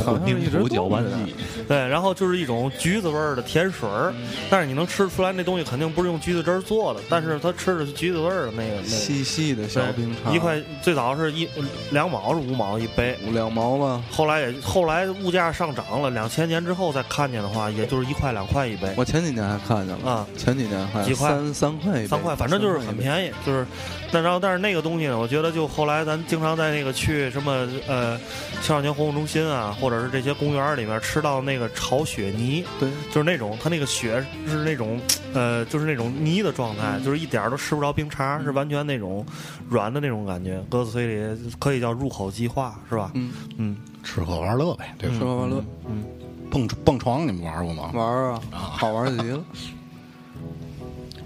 [0.04, 1.34] 好像是一直名搅拌机，
[1.66, 4.12] 对，然后就是一种橘子味儿的甜水儿，
[4.50, 8.88] 但是你能吃出来那东西肯定不是用橘子汁儿做的，但是它吃的是橘子味儿的那个那个。
[8.88, 11.48] 细细的小冰碴，一块最早是一
[11.90, 14.02] 两毛是五毛一杯，五两毛吧。
[14.10, 18.92] 后来也后来物价上涨了，两千年之后再看见的话，也就是一块两块一杯。
[18.96, 22.98] 我前几年还看见了啊，前几年还几块三三块一杯三块，反正就是很。
[22.98, 23.64] 便宜，就是，
[24.10, 28.18] 但然后但是那个东西呢，我觉得就后来咱经常在那个去什么呃
[28.62, 34.98] 青少年活动中心啊，或者是这些公园里面吃到那个炒雪泥，对，就是那种它那个雪是那种
[35.34, 39.24] 呃就是那种泥的状态，就是一点儿都吃不着冰碴，是完全那种
[39.68, 43.10] 软的那种感觉，搁嘴里可以叫入口即化，是吧？
[43.14, 45.16] 嗯嗯，吃喝玩乐呗，对吧？
[45.18, 46.02] 吃喝玩乐，嗯，
[46.50, 47.90] 蹦蹦床你们玩过吗？
[47.92, 49.44] 玩啊，好玩极了。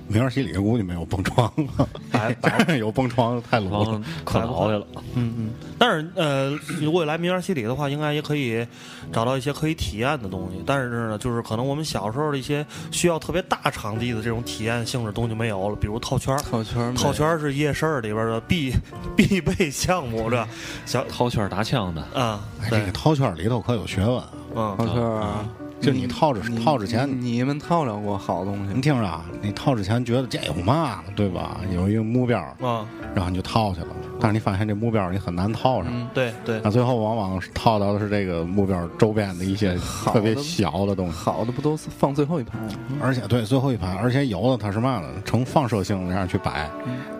[0.09, 1.51] 明儿洗礼估计没有蹦床，
[2.11, 4.87] 摆有蹦床太老了嗯，可老去了。
[5.15, 8.67] 嗯嗯，但是呃，如果来明园西里的话，应该也可以
[9.13, 10.63] 找到一些可以体验的东西。
[10.67, 16.41] 但是呢，就是可能我们小时候的一些需要特别大场地的这种体验性质东西没有了，比如套圈儿。
[16.43, 18.75] 套圈儿套圈儿是夜市里边的必
[19.17, 20.49] 必备项目，是吧？
[20.85, 24.23] 小套圈打枪的啊，哎，这个套圈里头可有学问，
[24.55, 25.49] 嗯，套圈儿啊，
[25.83, 28.81] 就你套着套之前，你们套着过好东西你？
[28.81, 31.61] 听着啊，你套之前觉得这有嘛，对吧？
[31.75, 33.89] 有一个目标，嗯，然后你就套去了，
[34.21, 35.93] 但是你发现这目标你很难套上。
[35.93, 42.69] 嗯，对对那最后往往是套到的是这个目标周边的一些特别小的东西，好的不都是放最后一排吗？
[43.03, 45.09] 而且对最后一排，而且有的它是嘛呢？
[45.25, 46.71] 呈放射性的这样去摆，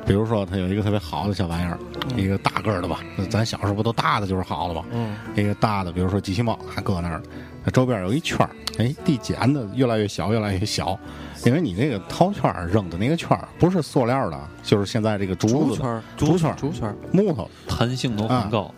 [0.07, 1.77] 比如说它有一个特别好的小玩意儿，
[2.17, 4.85] 一个大个儿的吧，咱小时候不都大的就是好的吗？
[4.93, 7.31] 嗯，一个大的，比如说机器猫还搁那儿，它
[7.71, 10.99] 周边有一圈儿，哎，递减的越来越小，越来越小，
[11.45, 18.75] 因为你那个套圈儿扔的那个圈儿不是塑料的，就是现在这个竹子竹圈儿，竹圈儿竹圈儿，木头，弹性都很高，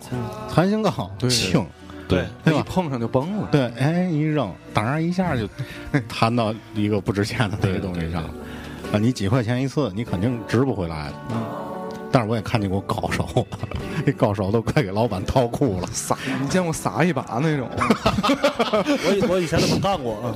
[0.53, 1.65] 弹性高，对轻。
[2.07, 3.49] 对一碰上就崩了。
[3.51, 5.49] 对，哎，一扔，当然一下就
[6.07, 8.23] 弹到一个不值钱的那个东西上。
[8.93, 11.13] 啊，你几块钱一次，你肯定值不回来的。
[12.15, 13.45] 嗯但是我也看见过高手，
[14.05, 15.87] 那高手都快给老板掏裤了。
[15.91, 17.69] 撒，你见过撒一把那种？
[19.05, 20.33] 我以我以前怎么干过啊。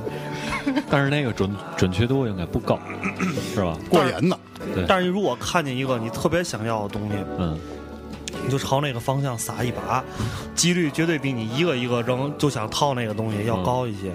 [0.90, 2.78] 但是那个准准确度应该不高，
[3.54, 3.78] 是吧？
[3.88, 4.38] 过瘾呢，
[4.74, 7.58] 对但是如果看见一个你特别想要的东西，嗯，
[8.44, 10.04] 你就朝那个方向撒一把，
[10.54, 14.12] 几率绝对比你一个一个扔就想套那个东西要高一些。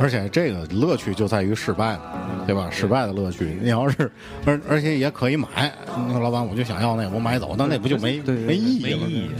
[0.00, 2.00] 而且这个乐趣就在于失败了，
[2.46, 2.68] 对吧？
[2.70, 4.10] 失败的乐趣，你要是
[4.44, 5.72] 而而且也可以买。
[6.06, 9.06] 你说老板，我就想要那个，我买走，那那不就没没意义了？
[9.06, 9.30] 没意义。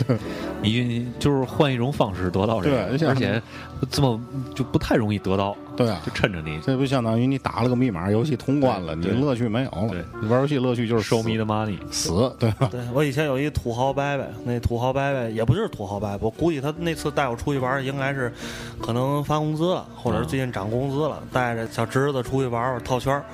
[0.64, 3.42] 你就是换一种方式得到这个，对而且
[3.90, 4.20] 这么
[4.54, 6.60] 就不太容易得到，对啊就，趁着你。
[6.64, 10.04] 这不相当于你打了个密码，游戏通关了，你乐趣没有了对。
[10.20, 12.68] 你玩游戏乐趣就是收迷的的 money，死，对吧？
[12.70, 18.32] 对我以前有一土豪伯伯，那土豪伯伯也不是土豪伯伯，我估计他那次带我出去玩，应该是
[18.80, 23.24] 可能发工资了，或者是最近涨工资了，带着小侄子出去玩玩套圈儿，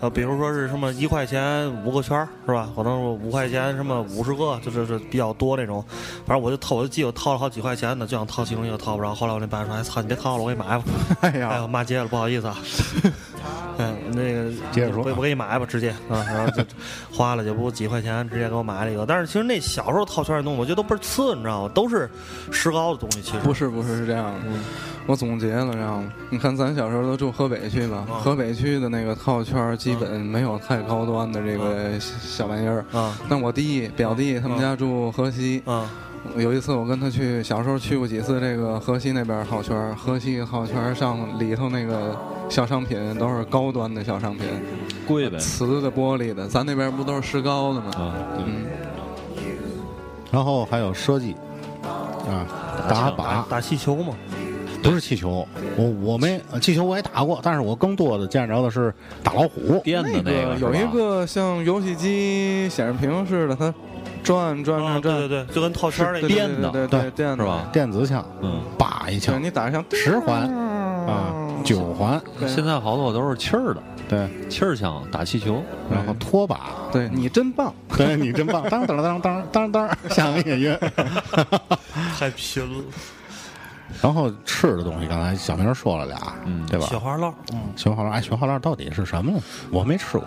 [0.00, 2.68] 呃，比如说是什么一块钱五个圈儿是吧？
[2.74, 5.84] 可能五块钱什么五十个，就是是比较多那种。
[6.26, 9.14] 反正我就套，我就记得我套了好几块钱呢，就想套其中一个套不着。
[9.14, 10.84] 后来我那爸说：“哎操，你别套了，我给你买吧。
[11.20, 12.56] ”哎呀，骂街了，不好意思啊。
[13.78, 15.02] 嗯，那个接着说。
[15.02, 16.62] 我我给你买吧，直接啊，然后就
[17.10, 19.04] 花了就不几块钱，直接给我买了一个。
[19.06, 21.70] 但是其实那小时候套圈的东西，我觉得都倍儿次，你知道吗？
[21.74, 22.08] 都是
[22.50, 23.38] 石膏的东西，其实。
[23.38, 24.40] 不是不是是这样的，
[25.06, 32.84] 我总结了，然后你看咱小时候都住河北区吧，啊河北区的那个套圈儿基本没有太高端的这个小小玩意儿。
[32.92, 35.90] 啊但我弟表弟他们家住河西，啊
[36.36, 42.16] 有一次我跟他去，小时候去过几次这个河西那边套圈儿，河西套圈儿上里头那个
[42.48, 44.46] 小商品都是高端的小商品，
[45.06, 45.38] 贵呗。
[45.38, 47.90] 瓷的、玻璃的，咱那边不都是石膏的吗？
[47.96, 48.44] 啊，对。
[48.46, 48.64] 嗯，
[50.30, 51.36] 然后还有射击
[51.82, 52.46] 啊，
[52.88, 54.14] 打靶，打气球嘛，
[54.82, 55.46] 不是气球，
[55.76, 59.80] 我我没呃气球我也打过，但是我更多的见着的是打老虎。
[59.84, 63.74] 电的那个有一个像游戏机显示屏似的，它
[64.22, 67.68] 转转啊，转转，对对对，就跟套圈儿那电的对对对电是吧？
[67.72, 70.48] 电子枪，嗯，叭一对枪，你打上十环
[71.06, 80.78] 啊，九环，现在好多都是气儿的，对，气儿枪打气球，然后拖把，对你真棒，对你真棒，当当当当当当，下面音乐。
[82.18, 82.84] 太拼了。
[84.00, 86.86] 然后吃的东西，刚才小明说了俩，嗯对吧？
[86.86, 89.38] 雪花酪，嗯，雪花酪，哎，雪花酪到底是什么呢？
[89.70, 90.26] 我没吃过。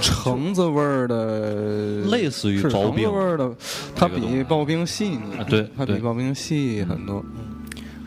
[0.00, 3.52] 橙子味儿的，类似于是橙子刨冰味儿的，
[3.94, 7.22] 它比刨冰细腻啊，对它比刨冰细很多。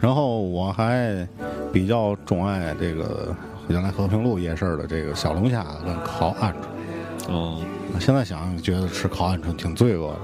[0.02, 1.28] 然后我还
[1.72, 3.36] 比较钟爱这个
[3.70, 6.54] 原来和平路夜市的这个小龙虾跟烤鹌鹑。
[7.28, 7.60] 哦，
[8.00, 10.20] 现在想觉得吃烤鹌鹑挺罪恶的，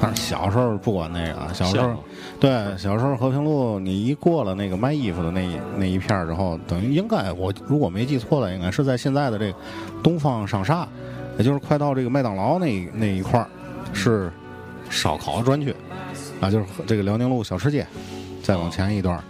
[0.00, 1.98] 但是小时候不管那个啊，小时候像
[2.40, 9.58] 对小时候和平路你一过了那个卖衣服的那一那一片儿之后，等于应该我如果没记错的，应该是在现在的这个
[10.02, 10.88] 东方商厦，
[11.36, 13.46] 也就是快到这个麦当劳那那一块儿
[13.92, 14.32] 是
[14.88, 15.74] 烧烤专区
[16.40, 17.86] 啊，就是这个辽宁路小吃街，
[18.42, 19.22] 再往前一段儿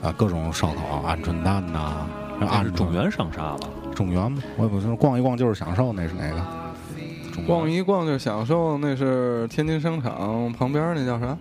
[0.00, 2.08] 啊，各种烧烤，鹌鹑蛋呐、啊
[2.40, 3.68] 鹌鹑是中原商厦吧？
[3.94, 7.44] 中原嘛，我也不知道，逛一逛就是享受，那是哪个？
[7.46, 11.36] 逛一逛就享受，那是天津商场旁边那叫啥？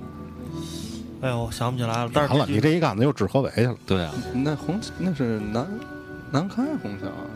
[1.22, 2.10] 哎呦，我想不起来了。
[2.14, 3.76] 但是完了，你这一杆子又指河北去了。
[3.86, 5.68] 对啊，那红那是南
[6.32, 7.30] 南开红桥啊，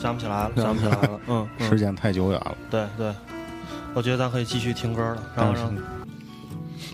[0.00, 1.20] 想不起来了，想不起来了。
[1.26, 2.56] 嗯，嗯时间太久远了。
[2.70, 3.12] 对对，
[3.94, 5.22] 我觉得咱可以继续听歌了。
[5.34, 5.74] 然后但是让，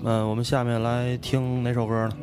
[0.04, 2.16] 嗯，我们下面来听哪首歌呢？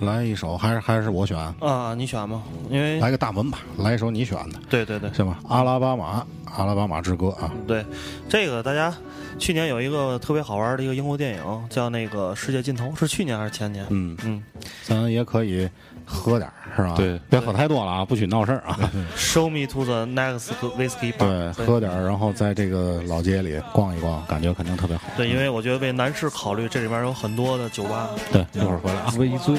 [0.00, 5.38] 来一首，还是还是我选，啊，你选吧，因为来个大门吧，来一首你选的，对对对行吧？
[5.48, 6.26] 阿拉巴马，
[6.56, 7.84] 阿拉巴马之歌啊，对，
[8.28, 8.92] 这个大家
[9.38, 13.84] 去年有一个特别好玩的一个英国电影，叫那个《世界尽头》，是去年还是前年？
[13.90, 14.42] 嗯，嗯
[14.82, 15.68] 咱也可以
[16.10, 16.94] 喝点儿是吧？
[16.96, 18.76] 对，别喝太多了啊，不许闹事儿啊。
[19.16, 21.52] ，Show me to the next whiskey bar。
[21.54, 25.04] 对，喝点儿，然后在这个老街里逛一逛，感觉肯定特别好。
[25.16, 28.10] 对，因为我觉得为男士考虑，这里边有很多的酒吧。
[28.32, 29.12] 对，一会儿回来啊。
[29.16, 29.56] 微醉。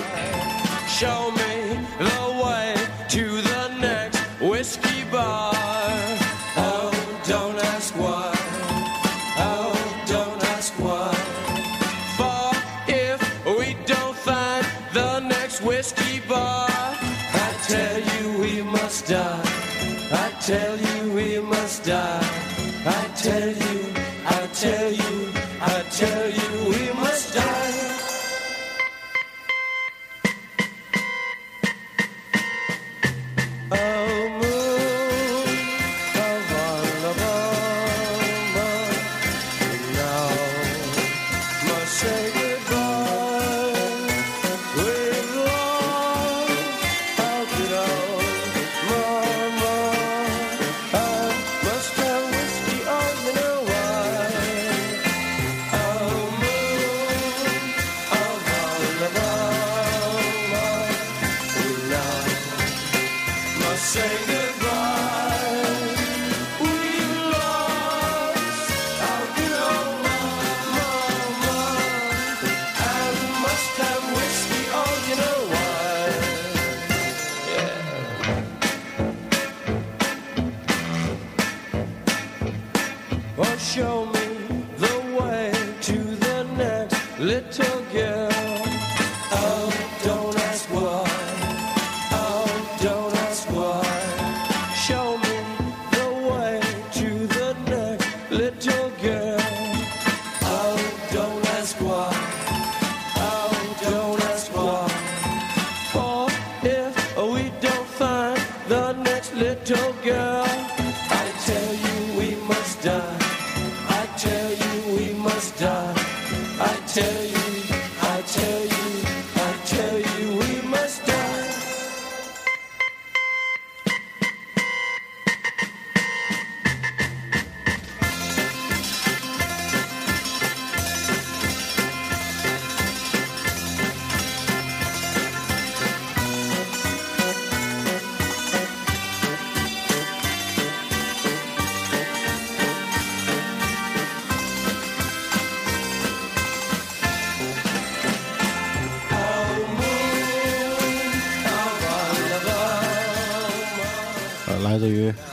[20.42, 22.20] Tell you we must die.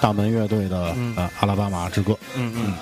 [0.09, 0.85] 大门乐队的
[1.17, 2.15] 呃《阿拉巴马之歌》。
[2.35, 2.73] 嗯嗯，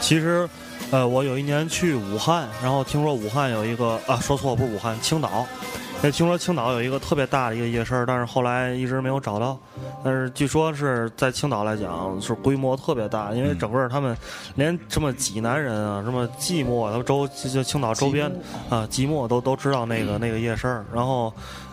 [0.00, 0.48] 其实，
[0.92, 5.44] 呃，我有一年去武汉，然后听说武汉有一个啊，说错不是武汉，青岛。
[6.00, 9.58] 那，听说青岛有一个特别大的一个夜市，但是后来一直没有找到。
[10.04, 14.16] 但是据说是在青岛来讲是规模特别大，因为整个他们
[14.54, 18.30] 连什么济南人啊、什么寂寞，他们周就就青岛周边
[18.70, 20.68] 啊，寂寞都都知道那个那个夜市。
[20.94, 21.32] 然后，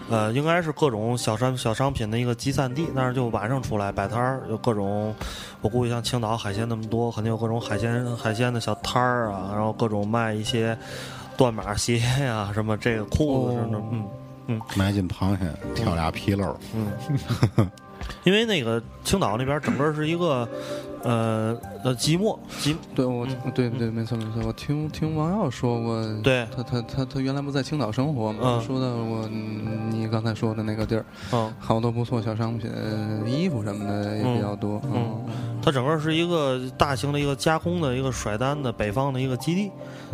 [0.10, 5.14] 呃，应该是各种小商小商品的一个集散地，但是就晚上出来摆摊儿，有各种，
[5.62, 10.78] 我估计像青岛海鲜那么多，肯定有各种海鲜海鲜的小摊儿啊，然后各种卖一些
[11.38, 14.08] 断码鞋呀、什么这个裤子什么的，嗯
[14.48, 15.46] 嗯买斤螃蟹，
[15.76, 17.72] 挑俩皮褛，嗯。
[18.24, 20.48] 因为那个青岛那边整个是一个
[21.04, 24.44] 呃呃寂寞寂对，我对对，没错没错。
[24.46, 32.70] 我听听王耀说过，对他他他他原来不在青岛生活嘛，嗯说到过嗯你刚才说的那个地儿，嗯好多不错小商品，
[33.26, 34.82] 衣服什么的也比较多。
[34.94, 35.24] 嗯，
[35.62, 39.72] 它整个是一个大型的一个加工的一个甩单的北方的一个基地。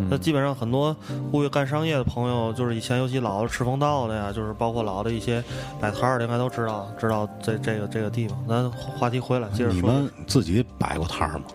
[0.10, 0.94] 那基本上很多
[1.32, 5.42] 物业干商业的朋友，就是以前尤其老的赤峰道的呀，就是包括老的一些
[5.80, 8.38] 摆摊儿的，应该都知道知道这这个这个地方。
[8.46, 9.80] 咱话题回来，接着说。
[9.80, 11.46] 你们自己摆过摊儿吗？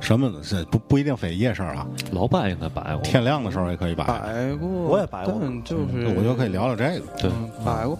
[0.00, 0.40] 什么的？
[0.42, 4.04] 这不不一定非夜市啊，老板应该摆过，天亮的时候也可以摆。
[4.04, 7.06] 摆过，我也摆过但就是我觉得可以聊聊这个。
[7.18, 7.98] 对嗯摆过。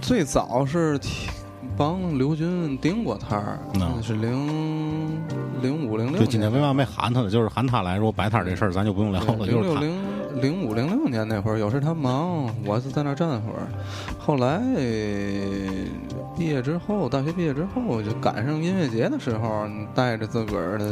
[0.00, 1.28] 最早是听
[1.76, 5.20] 帮刘军盯过摊儿，嗯那是零
[5.60, 7.30] 零五零六就今天为嘛没喊他呢？
[7.30, 9.46] 就是喊他来说摆摊儿这事儿，咱就不用聊了。
[9.46, 13.66] 零就是他，六零零五零六年那会儿，有时他忙，我是在那儿站会儿。
[14.18, 14.60] 后来
[16.36, 20.86] 毕业之后，大学毕业之后，就赶上音乐节的时候，带着自个儿的。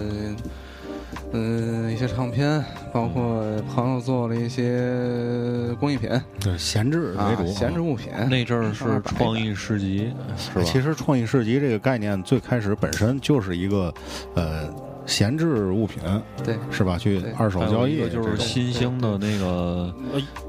[1.32, 3.42] 嗯，一些唱片，包括
[3.74, 8.12] 朋友做了一些工艺品对闲置为啊主。，闲置物品。
[8.28, 10.62] 那阵儿是创意市集，是吧？
[10.64, 13.92] 其实创意市集这个概念最开始本身就是一个
[14.34, 14.68] 呃
[15.06, 16.02] 闲置物品，
[16.44, 16.96] 对，是吧？
[16.96, 19.92] 去二手交易就是新兴的那个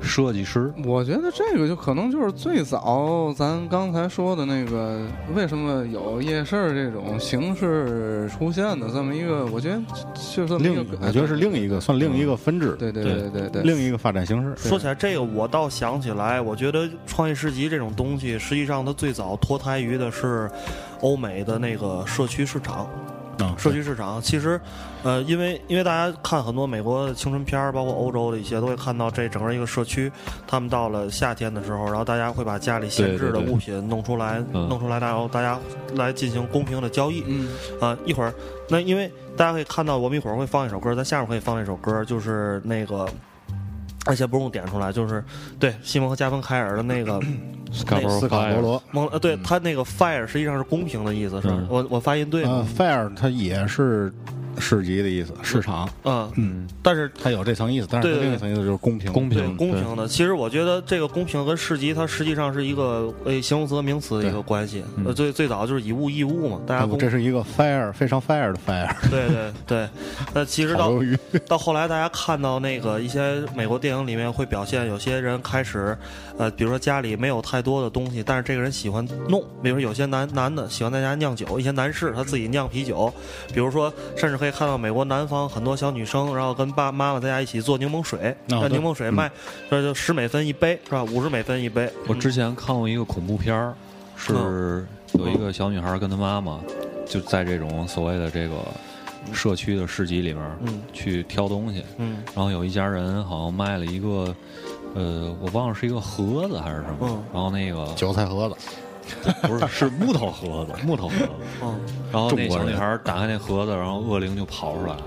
[0.02, 9.82] 设计师，我觉得这个就可能就是最早咱刚才说的那个，为什么有夜市这种形式出现的这么一个，我觉得
[10.34, 14.56] 就这么一另个，我觉得是另一个算另一个分支，对对对对对，另一个发展形式。
[14.56, 20.50] 说起来这个，我倒想起来，我觉得创意市集这种东西，实际上它最早脱胎于的是
[21.02, 22.90] 欧美的那个社区市场。
[23.40, 24.60] 啊，社区市场其实，
[25.04, 30.12] 呃，因为因为大家看很多美国的青春片儿，包括欧洲的一些，都会看到这整个一个社区，
[30.48, 35.60] 他们到了夏天的时候，然后大家会把家里闲置的物品弄出来，嗯弄出来，然后大家
[35.96, 37.24] 来进行公平的交易。
[37.28, 38.34] 嗯啊，一会儿
[38.70, 43.08] 那因为大家可以看到，我们一会儿会放一首歌，在下面可以放一首歌，就是那个。
[44.06, 45.24] 而且不用点出来，就是
[45.60, 47.20] 对西蒙和加芬凯尔的那个
[47.72, 54.14] 斯卡罗罗，蒙呃，对他那个 fire 实际上是公平的意思，是我我发音对呃吗？，fair 它也是
[54.60, 60.08] 市集的意思，市场，嗯，嗯，但是它有这层意思，但是对对它另一层意思就是公平，公平公平的。
[60.08, 64.84] 其实我觉得这个公平跟市集，它实际上是一个呃形容词和名词的一个关系。
[65.06, 69.90] 呃，最最早就是以物易物嘛，大家这是一个 fire 非常 fire 的 fire， 对对对。
[70.34, 70.92] 那其实到
[71.48, 75.98] 到后来，大家看到那个一些美国电影里面会表现，有些人开始，
[76.38, 83.14] 呃，比如说家里没有太多的东西，但是这个人喜欢弄，比如说有些男男的喜欢在家酿酒，一些男士他自己酿啤酒，
[83.54, 89.32] 比如说甚至可以看到美国南方很多小女生，然后跟爸妈妈在家一起做柠檬水，那柠檬水卖，
[89.70, 91.04] 这就十美分一杯是吧？
[91.04, 91.92] 五十美分一杯。
[92.08, 93.74] 我之前看过一个恐怖片儿，
[94.16, 96.60] 是有一个小女孩跟她妈妈
[97.06, 98.56] 就在这种所谓的这个
[99.34, 100.82] 社区的市集里面嗯。
[100.94, 102.18] 去挑东西，嗯。
[102.34, 104.36] 然后有一家人好像卖了一个，
[104.94, 107.24] 呃，我忘了是一个盒子还是什么，嗯。
[107.34, 108.56] 然后那个韭菜盒子，
[109.44, 111.30] 不是是木头盒子，木头盒子，
[111.62, 111.80] 嗯，
[112.12, 115.02] 然后那中国人小女孩打开那盒子，然后恶灵就跑出来了，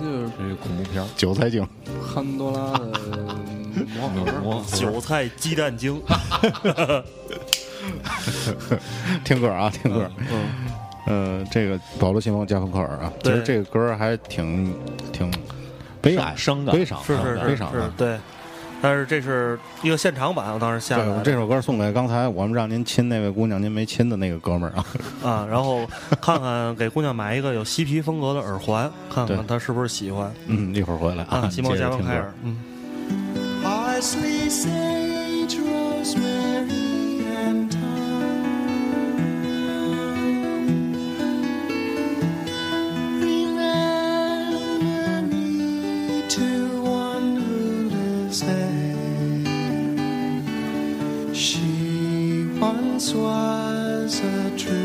[0.00, 1.04] 就是这是恐怖片。
[1.16, 1.66] 韭菜精，
[2.14, 2.86] 潘多拉的
[3.94, 4.40] 魔盒。
[4.42, 6.00] 魔 韭菜鸡蛋精。
[9.24, 10.44] 听歌啊，听歌，嗯，
[11.40, 14.74] 呃，这个保罗·西蒙·加芬克尔啊，其实这个歌还挺
[15.12, 15.30] 挺
[16.00, 17.72] 悲哀、伤感悲伤、是是是悲伤啊。
[17.74, 18.18] 是对。
[18.82, 24.84] 但是这是一个现场版，我当时下对，来的这首歌送给刚才我们让您亲那位姑娘，您没亲的那个哥们儿啊。
[25.24, 25.86] 啊，然后
[26.20, 31.48] 看看给姑娘买一个有嬉皮风格的耳环，看看她是不是喜欢嗯，一会儿回来啊。
[31.48, 32.58] 西蒙加文凯尔，嗯。
[52.64, 54.83] Once was a true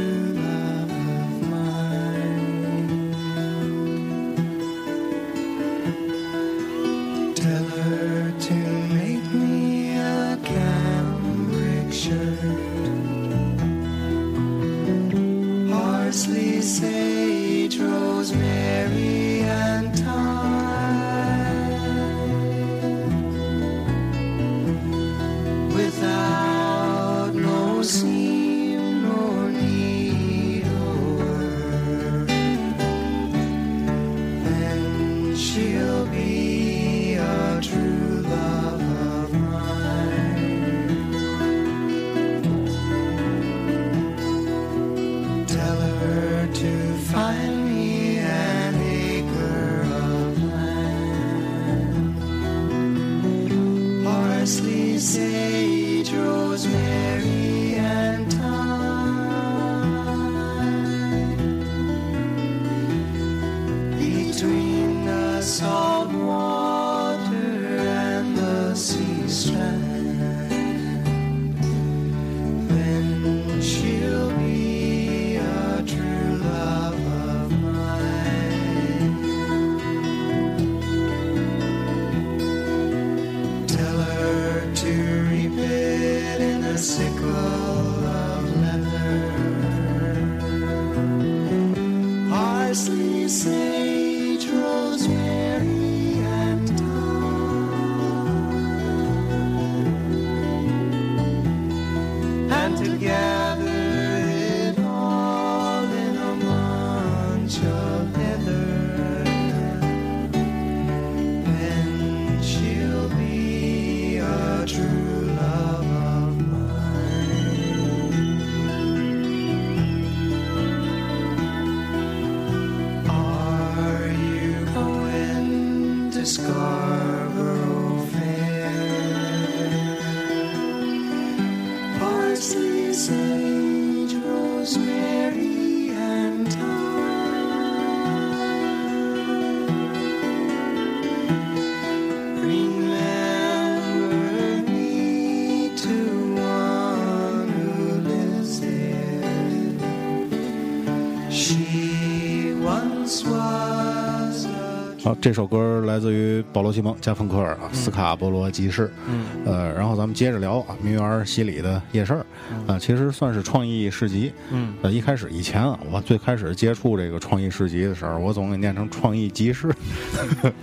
[155.21, 158.89] 这首歌来自于保罗·西蒙、加芬克尔啊，斯卡波罗集市。
[159.05, 162.25] 嗯，呃，然后咱们接着聊啊，名园西里的夜市儿，
[162.65, 164.31] 啊，其实算是创意市集。
[164.49, 169.69] 嗯，呃，一开始以前啊，我最开始接触这个创意市集的时候，我总给念成创意集市。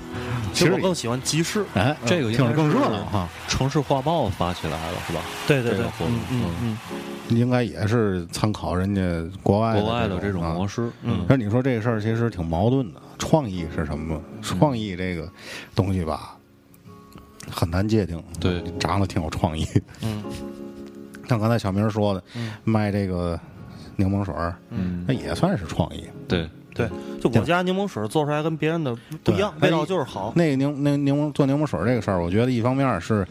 [0.54, 1.62] 其实我更喜欢集市。
[1.74, 3.28] 哎，这个听着更热闹哈。
[3.46, 5.20] 城市画报发起来了是吧？
[5.46, 6.18] 对对对嗯
[6.62, 6.78] 嗯
[7.30, 9.02] 应该也是参考人家
[9.42, 14.20] 国外国外的这种模式，嗯那你说这个事儿其实挺矛盾的，创意是什么？
[14.42, 15.28] 创意这个
[15.74, 16.36] 东西吧，
[17.50, 18.22] 很难界定。
[18.38, 19.66] 对，长得挺有创意。
[20.02, 20.22] 嗯
[21.28, 23.38] 像刚才小明说的，嗯卖这个
[23.96, 26.04] 柠檬水儿，嗯那也算是创意。
[26.28, 26.88] 对对，
[27.20, 30.32] 就我家柠檬水做出来跟别人的不一样，味道就是好。
[30.36, 33.26] 那个柠那柠檬做柠檬水这个事儿，我觉得一方面是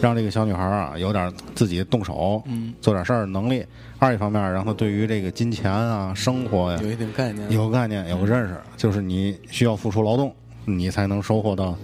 [0.00, 3.62] 让这个小女孩啊有点自己动手，嗯，做点事儿的能力；
[3.98, 7.50] 二一方面让她对于这个金钱啊、生活呀有一定概念。
[7.50, 10.32] 有个概念、有个认识，就是你需要付出劳动，
[10.64, 11.76] 你才能收获到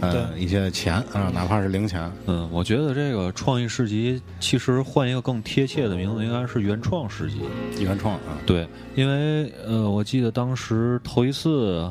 [0.00, 2.10] 呃一些钱啊，哪怕是零钱。
[2.26, 7.40] 嗯，我觉得这个创意市集其实换一个更贴切的名字，应该是原创市集。
[7.80, 11.90] 原创啊，对，因为呃，我记得当时头一次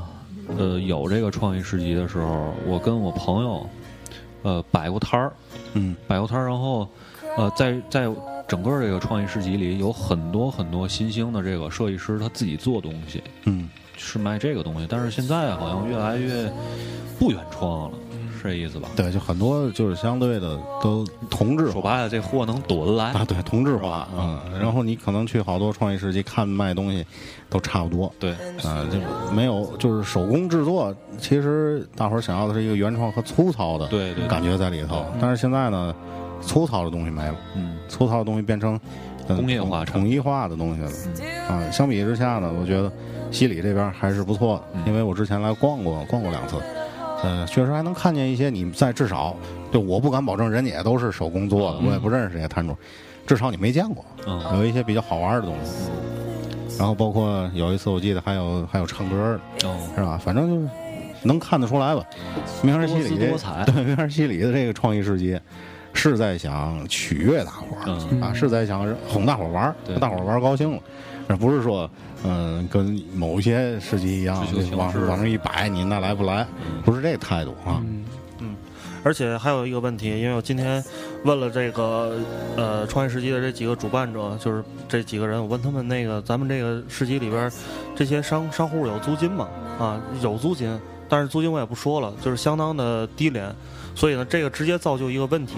[0.57, 3.69] 呃有这个创意市集的时候，我跟我朋友
[4.43, 5.33] 呃摆过摊儿，
[5.73, 6.87] 嗯，摆过摊儿，然后
[7.37, 8.09] 呃在在
[8.47, 13.67] 整个这个创意市集里有很多很多新兴的这个设计师他自己做东西，嗯，
[13.97, 16.51] 是卖这个东西，但是现在好像越来越
[17.19, 17.97] 不原创了，
[18.37, 18.87] 是这意思吧？
[18.95, 21.71] 对，就很多就是相对的都同质化。
[21.71, 24.59] 说白了，这货能躲得来啊，对，同质化啊、嗯。
[24.59, 27.05] 然后你可能去好多创意市集看卖东西，
[27.49, 28.11] 都差不多。
[28.19, 28.31] 对，
[28.63, 28.99] 啊、就
[29.33, 30.95] 没有就是手工制作。
[31.17, 35.05] 其实大伙儿想要的是一个原创和粗糙的对对感觉在里头。
[35.19, 35.93] 但是现在呢，
[36.39, 38.79] 粗糙的东西没了，嗯，粗糙的东西变成、呃
[39.35, 40.89] 工业化统统一化的东西了。
[41.49, 42.91] 啊，相比之下呢，我觉得
[43.31, 46.55] 西里这边还是不错的，因为我之前来逛过，逛过两次。
[47.23, 49.35] 呃，确实还能看见一些你在至少，
[49.71, 52.75] 就我不敢保证人家也都是手工做的，我也不认识这些摊主，
[53.25, 55.89] 至少你没见过，嗯有一些比较好玩的东西。
[56.77, 60.19] 然后包括有一次我记得还有还有唱歌的，哦，是吧？
[60.23, 60.67] 反正就是
[61.23, 62.03] 能看得出来吧。
[62.61, 65.41] 明儿西里这多多彩对明儿西里的这个创意世界，
[65.97, 70.79] 是在想取悦大伙儿、嗯啊，是在想哄大伙儿玩儿，让大伙儿玩儿高兴了，
[71.27, 71.89] 而不是说
[72.23, 74.45] 嗯、跟某些市集一样
[74.75, 76.45] 往往上一摆，你那来不来？
[76.85, 77.81] 不是这个态度啊。
[77.83, 78.05] 嗯
[79.03, 80.83] 而且还有一个问题，因为我今天
[81.23, 82.19] 问了这个
[82.57, 87.51] 呃创业市集的这几个主办者，就是这几个人，我问他们那个咱们这个市集里边儿
[87.95, 89.47] 这些商商户有租金吗？
[89.79, 90.77] 啊，有租金，
[91.07, 93.55] 但是租金我也不说了，就是相当的低廉，
[93.97, 95.55] 所以呢，这个直接造就一个问题，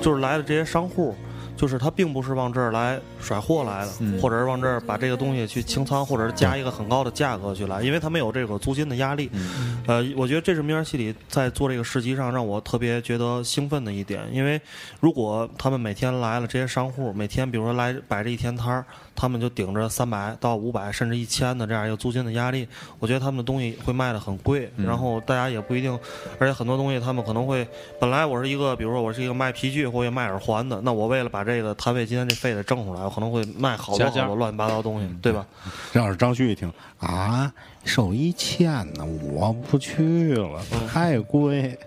[0.00, 1.14] 就是来的这些商户。
[1.62, 9.30] 就是他并不是往这儿来甩货来的，嗯或者是往这儿把这个东西去清仓，或者是加一个很高的价格去来，因为他没有这个租金的压力。
[9.32, 14.60] 嗯呃，我觉得这是明儿西里在做这个市集上让我特别觉得兴奋的一点，因为
[14.98, 18.84] 如果他们每天来了这些商户，每天比如说来摆这一天摊儿，
[19.14, 22.66] 他们就顶着三百到五百甚至一千的这样一个租金的压力，
[22.98, 25.96] 我觉得他们的东西会卖的很贵，嗯然后大家也不一定，
[26.40, 27.64] 而且很多东西他们可能会，
[28.00, 35.46] 本来我是一个，比如说我是一个卖皮具或者卖耳环的，那我为了把这个摊位今天这费得挣出来，我可能会卖好多好多乱七八糟东西，对吧？
[35.92, 37.52] 这要是张旭一听啊，
[37.84, 41.78] 收一千呢，我不去了，太贵，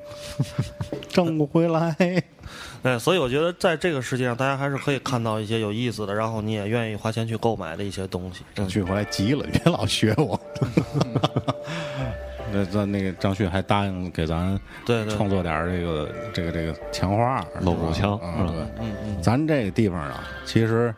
[1.09, 1.95] 挣不回来。
[2.83, 8.41] 对，所以我觉得在这个世界上，大家还是可以看到一些有意思的，然后你也愿意花钱去购买的一些东西。
[8.53, 10.39] 张旭回来急了，别老学我。
[12.55, 15.13] 那咱那个张旭还答应给咱对对。
[15.15, 19.21] 创作点儿这个这个这个墙画儿 logo 墙啊，对，嗯嗯。
[19.21, 20.93] 咱这个地方啊，其实，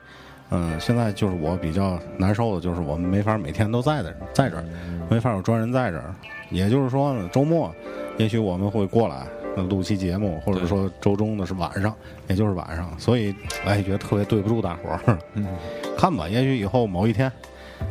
[0.52, 4.64] 嗯，现在就是我比较难受的，就是我们没法每天都在这，在这儿，
[5.10, 6.14] 没法有专人在这儿。
[6.52, 7.74] 也就是说呢，周末
[8.18, 11.94] 也许我们会过来呃录期节目，或者说周中的是晚上，
[12.28, 13.36] 也就是晚上，所以
[13.66, 15.18] 我也觉得特别对不住大伙儿。
[15.34, 15.46] 嗯，
[15.98, 17.30] 看吧，也许以后某一天，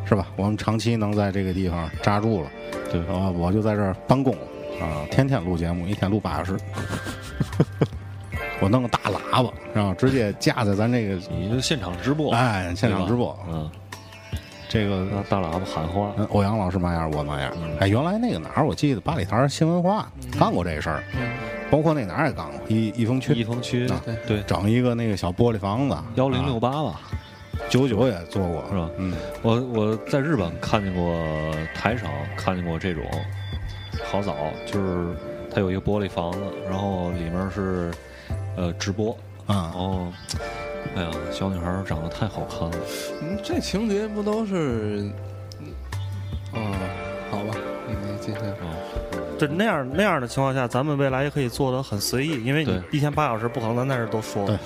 [0.04, 0.26] 是吧？
[0.36, 2.50] 我们长期能在这个地方扎住了，
[2.90, 4.32] 对啊，我就在这儿办公
[4.80, 6.56] 啊，天天录节目，一天录八小时。
[8.58, 13.70] 我弄个大喇叭，然后直接架在咱这个，你就现场直播，哎，现场直播，嗯，
[14.66, 17.52] 这个大喇叭喊话，嗯欧阳老师嘛样，我嘛样。
[17.80, 21.04] 哎，原来那个哪儿，我记得八里台新文化干过这事儿，
[21.70, 27.00] 包括那哪儿也干过，一一峰区一峰区啊，对，整一个那个小玻璃房子，幺零六八吧，
[27.68, 28.90] 九九也做过，是吧？
[28.98, 33.04] 嗯，我我在日本看见过台上看见过这种，
[34.04, 34.36] 好早
[34.66, 35.14] 就是
[35.50, 36.38] 它有一个玻璃房子，
[36.68, 37.90] 然后里面是
[38.56, 39.12] 呃直播，
[39.46, 40.06] 啊然，后
[40.94, 42.76] 哎呀，小女孩长得太好看了，
[43.22, 45.10] 嗯，这情节不都是，
[45.60, 45.72] 嗯
[46.52, 46.72] 哦，
[47.30, 47.54] 好吧，
[47.88, 48.38] 你你继续。
[48.38, 48.66] 啊，
[49.38, 54.56] 这那样那样的情况下，咱们未来也可以做的很随意，因为你一天八小时不可能咱在那儿都说对，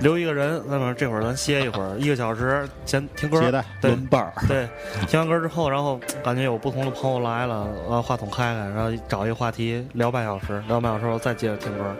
[0.00, 3.40] 留一个人，那么这会儿咱歇一会儿，一个小时先听歌
[3.80, 4.68] 对轮班儿，对，
[5.06, 11.94] 听完歌之后，然后感觉有不同的朋友来了，呃，话筒开开，然后找一个话题聊半小时，聊半小时后再接着听歌，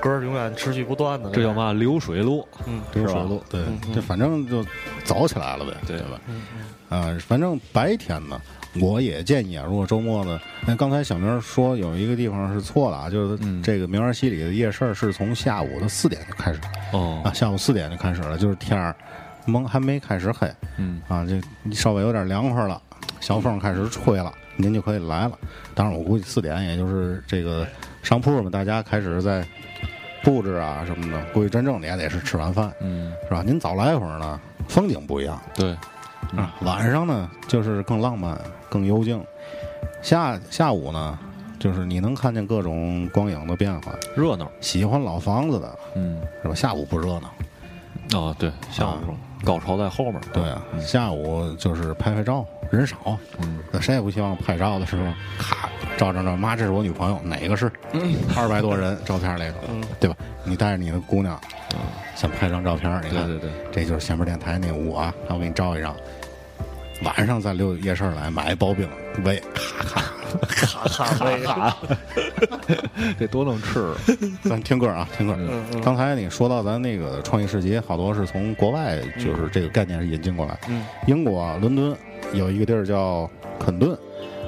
[0.00, 1.30] 歌儿永远持续不断的。
[1.30, 1.56] 这叫？
[1.56, 3.62] 嘛流水路，嗯，流水路，对，
[3.94, 4.62] 这反正就
[5.04, 6.20] 走起来了呗，对吧？
[6.90, 8.38] 啊，反正白天呢，
[8.80, 13.62] 我也建议啊，如果周末呢，那刚才小明说有一个地方是错的啊，就是嗯。
[13.62, 16.60] 这个明儿西里的夜市是从下午的四点就开始
[16.92, 17.20] 哦。
[17.24, 18.94] 啊，，下午四点就开始了，就是天儿
[19.44, 21.40] 蒙还没开始黑嗯，啊，这
[21.72, 22.80] 稍微有点凉快了，
[23.20, 25.32] 小风开始吹了，您就可以来了。
[25.74, 27.66] 当然，我估计四点也就是这个
[28.02, 29.44] 商铺嘛，大家开始在
[30.22, 33.42] 布置啊什么的，估计真正的也得是吃完饭，嗯，是吧？
[33.44, 35.40] 您早来一会儿呢，风景不一样。
[35.54, 35.72] 对，
[36.36, 36.54] 啊。
[36.62, 38.38] 晚上呢，就是更浪漫、
[38.76, 39.24] 更幽静。
[40.02, 41.18] 下下午呢，
[41.58, 43.94] 就是你能看见各种光影的变化。
[44.14, 46.54] 热闹，喜欢老房子的嗯，是吧？
[46.54, 47.32] 下午不热闹，
[48.18, 48.96] 哦，对，下午
[49.44, 55.04] 高潮在后面，对啊，下午就是拍拍照，人少，嗯，那谁也不希望拍照的时候，
[55.38, 57.72] 咔照照照，妈，这是我女朋友，哪个是？
[58.36, 59.54] 二百多人照片那个，
[59.98, 60.16] 对吧？
[60.44, 61.40] 你带着你的姑娘，
[62.14, 65.96] 想拍张照片，你看，对对对，这就是前面电台那屋啊，我给你照一张。
[67.02, 68.88] 晚上再溜夜市来买刨冰，
[69.24, 70.02] 喂，咔
[70.48, 71.76] 咔咔咔喂哈，
[73.18, 73.92] 这多能吃，
[74.42, 75.34] 咱听歌啊，听歌。
[75.38, 75.80] 嗯嗯。
[75.82, 80.58] 刚才你说到咱那个创意市集，好多是从国外，就是这个概念是引进过来。
[80.68, 81.96] 嗯英国伦敦
[82.32, 83.96] 有一个地儿叫肯顿，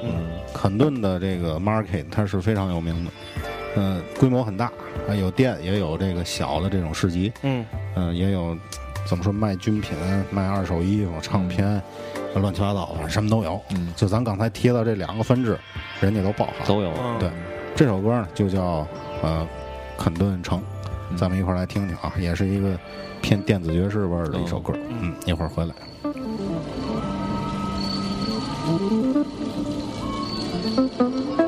[0.03, 0.27] 嗯。
[0.51, 3.11] 肯顿的这个 market 它是非常有名的，
[3.75, 4.65] 嗯、规模很大，
[5.07, 7.63] 啊有店，也有这个小的这种市集，嗯。
[7.95, 8.57] 嗯、也有
[9.07, 9.91] 怎么说卖军品、
[10.31, 11.81] 卖二手衣服、唱片，
[12.35, 13.59] 乱七八糟，反正什么都有。
[13.71, 15.57] 嗯，就咱刚才提到这两个分支，
[15.99, 16.67] 人家都包含。
[16.67, 17.29] 都有，嗯，对，
[17.75, 18.87] 这首歌呢就叫
[19.21, 19.47] 呃
[19.97, 20.61] 肯顿城，
[21.11, 22.77] 嗯咱们一块儿来听听啊，也是一个
[23.21, 24.73] 偏电子爵士味儿的一首歌。
[24.89, 25.73] 嗯嗯，一会儿回来。
[30.97, 31.38] Thank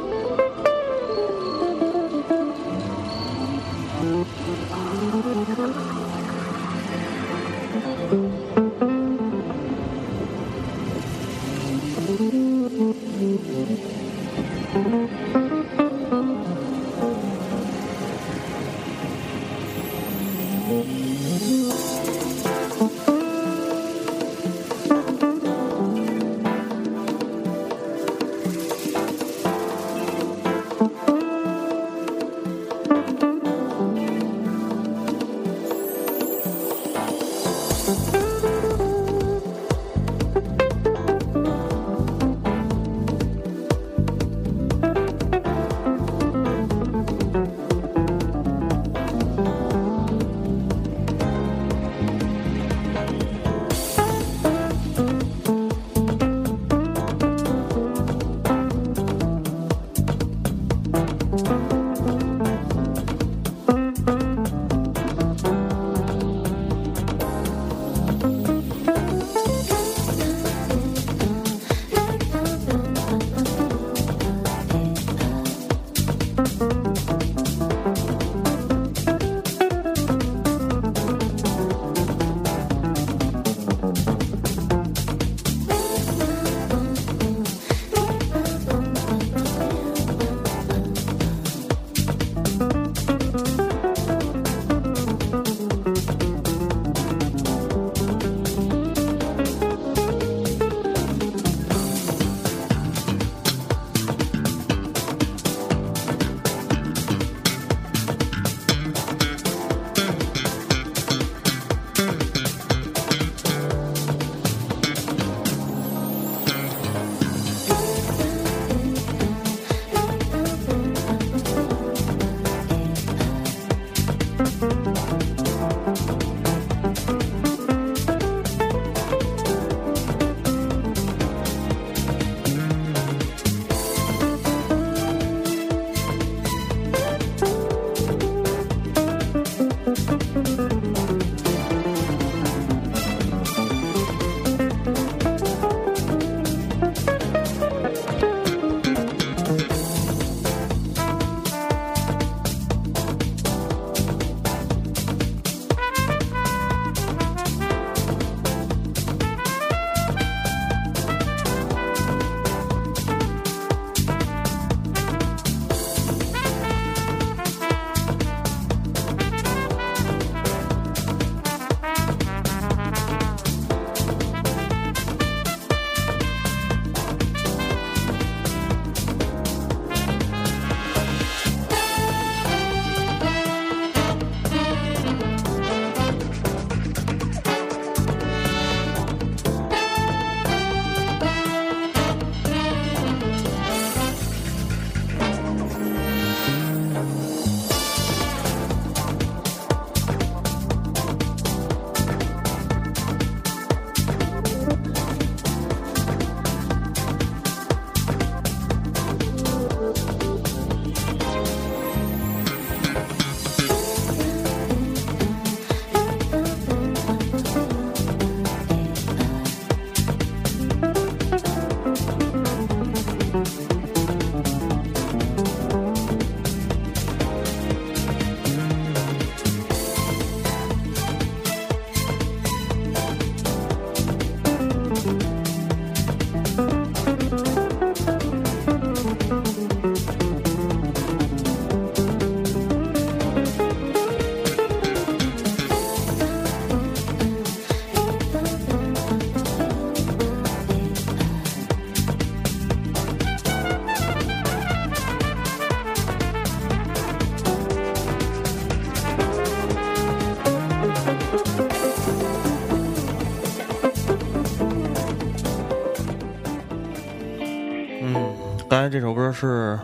[268.71, 269.77] 刚才这首歌是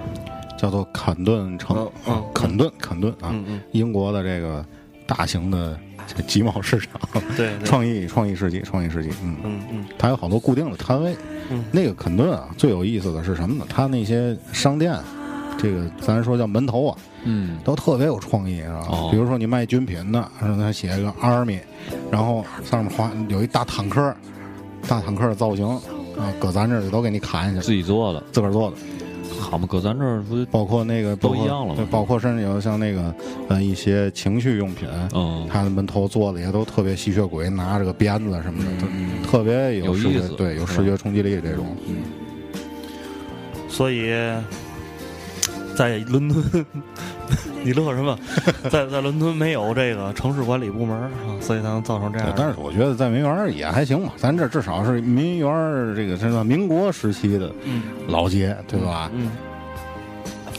[0.57, 4.65] 叫做坎顿城啊肯顿肯顿啊嗯嗯，英国的这个
[5.05, 5.77] 大型的
[6.07, 6.91] 这集贸市场，
[7.35, 9.35] 对对 创意创意世纪，创意世纪，嗯。
[9.43, 11.13] 嗯嗯它有好多固定的摊位。
[11.49, 13.65] 嗯那个肯顿啊，最有意思的是什么呢？
[13.67, 14.97] 它那些商店，
[15.57, 18.85] 这个咱说叫门头啊，嗯，都特别有创意，是吧？
[18.89, 21.59] 哦比如说你卖军品的，让他写一个 army，
[22.09, 24.15] 然后上面画有一大坦克，
[24.87, 25.67] 大坦克的造型
[26.17, 28.77] 啊，搁咱这儿都给你砍下自，己做的，自个儿做的。
[29.39, 33.13] 好嘛，搁咱这儿不包括那个都一样了嘛对，包括甚至有像那个
[33.49, 41.65] 呃一些情趣用品，嗯他的门头做的也都特别吸血鬼，拿着个鞭子什么的，嗯特别有视觉意思对，有视觉冲击力这种。
[41.87, 41.97] 嗯
[43.69, 44.11] 所以
[45.75, 46.65] 在伦敦，
[47.63, 48.17] 你乐什么？
[48.69, 51.11] 在在伦敦没有这个城市管理部门啊，
[51.41, 55.49] 所以才能造成这样。，但是我觉得在民园也还行吧，咱这至少是民园
[55.95, 59.09] 这个什么民国时期的嗯老街，对吧？
[59.13, 59.31] 嗯，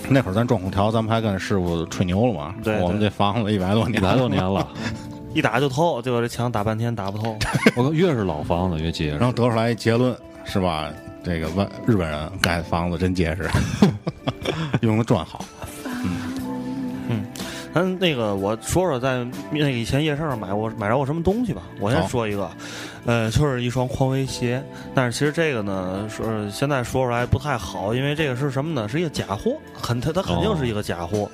[0.08, 2.54] 那会儿咱装空调，咱们还跟师傅吹牛了嘛？
[2.62, 4.66] 对对我们这房子一百多年，一百多年了，
[5.34, 7.36] 一打就透，结果这墙打半天打不透。
[7.76, 9.26] 我看越是老房子越结实然。
[9.26, 10.14] 后得出来一结论
[10.44, 10.90] 是吧？
[11.24, 13.48] 这个外日本人盖的房子真结实，
[14.80, 15.44] 用的砖好。
[17.78, 21.62] 咱那个我说说在那个以前夜市上买过买着过什么东西吧。
[21.78, 22.50] 我先说一个，
[23.06, 24.60] 呃，就是一双匡威鞋。
[24.96, 28.88] 但是其实这个呢，是现在说出来不太好，因为这个是什么呢？
[28.88, 31.30] 是一个假货，很它它肯定是一个假货。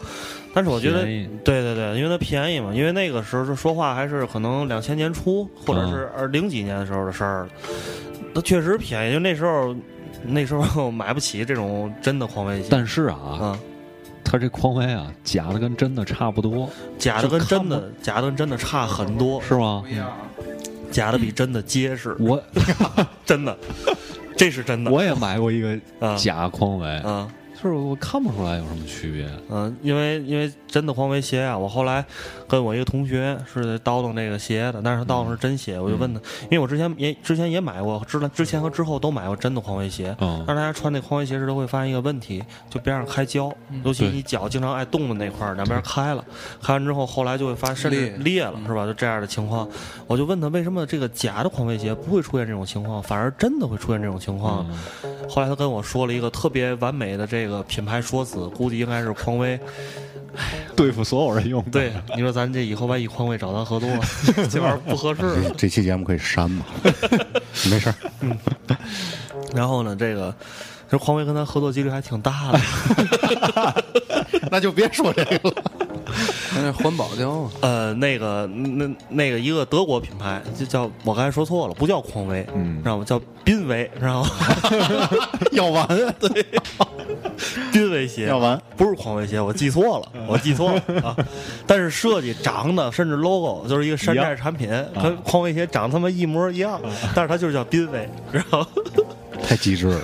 [0.53, 2.75] 但是我觉得，对对对，因为它便宜嘛。
[2.75, 7.49] 因为那个时候是说话还是可能两千年初，或者是二零几年的时候的事儿
[8.35, 8.41] 它。
[8.43, 9.75] 确实便宜，就那时候
[10.23, 12.69] 那时候 买不起这种真的匡威鞋。
[12.71, 13.59] 但是啊，啊，
[14.25, 16.69] 它这匡威啊，假的跟真的差不多，
[16.99, 19.85] 假的跟真的假的跟真的差很多，是吗？
[20.91, 22.43] 假的比真的结实，我
[23.27, 23.57] 真的，
[24.37, 24.91] 这是真的。
[24.91, 26.17] 我也买过一个啊。
[26.17, 29.29] 假匡威，啊就是我看不出来有什么区别。
[29.49, 32.05] 嗯，因为因为真的匡威鞋啊，我后来
[32.49, 43.53] 跟我一个同学是叨叨这个鞋的，但是他叨叨是真鞋，我就问他，因为我之前也之前也买过，之之前和之后都买过真的匡威鞋，嗯但是大家穿那匡威鞋时都会发现一个问题，就边上开胶，
[43.85, 46.25] 尤其你脚经常爱动的那块儿，两边开了，
[46.63, 48.85] 开完之后后来就会发甚至裂裂了，是吧？
[48.85, 49.69] 就这样的情况，
[50.07, 54.67] 我就问他为什么这个假的匡威鞋不会出现这种情况，反而真的会出现这种情况？
[55.29, 59.59] 后来他跟我说了一个特别完美的这个品牌说辞，估计应该是匡威。
[60.75, 61.71] 对付所有人用的。
[61.71, 63.89] 对，你说咱这以后万一匡威找咱合作，
[64.51, 65.21] 这玩意儿不合适。
[65.21, 66.67] 这这期节目可以删吗？
[67.71, 67.95] 没事儿，
[69.55, 70.35] 然后呢，这个
[70.87, 73.85] 其实匡威跟咱合作几率还挺大的。
[74.51, 75.63] 那就别说这个了。
[76.57, 83.05] 那环保胶啊，呃，那个那那个一个德国品牌，就叫我刚才说错了，不叫匡威，嗯知道吗？
[83.05, 84.31] 叫宾威，知道吗？
[85.53, 85.87] 要完，
[86.19, 86.47] 对，
[87.73, 91.17] 宾威鞋要完不是匡威鞋，我记错了，我记错了啊！
[91.67, 94.69] 但是设计长得甚至 logo 就是一个山寨产品，
[95.03, 96.81] 跟匡威鞋长他妈一模一样，
[97.15, 98.67] 但是它就是叫宾威，知道吗？
[99.47, 100.01] 太机智了，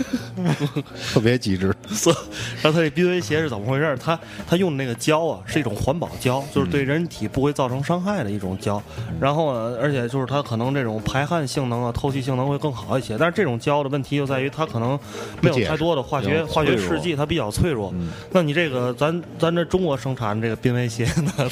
[1.12, 1.74] 特别机智。
[1.88, 2.16] 所以，
[2.62, 3.97] 然后它这濒危鞋是怎么回事儿？
[3.97, 4.18] 它
[4.49, 8.80] 它用的那个胶啊，是一种环保胶，就是对人体不会造成伤害的一种胶。
[9.20, 13.16] 然后呢，而且就是它可能这种排汗性能啊、透气性能会更好一些。
[13.18, 14.99] 但是这种胶的问题就在于它可能
[15.41, 17.91] 没有太多的化学化学试剂，它比较脆弱。
[17.95, 21.32] 嗯那你这个咱咱这中国生产的这个濒危鞋呢，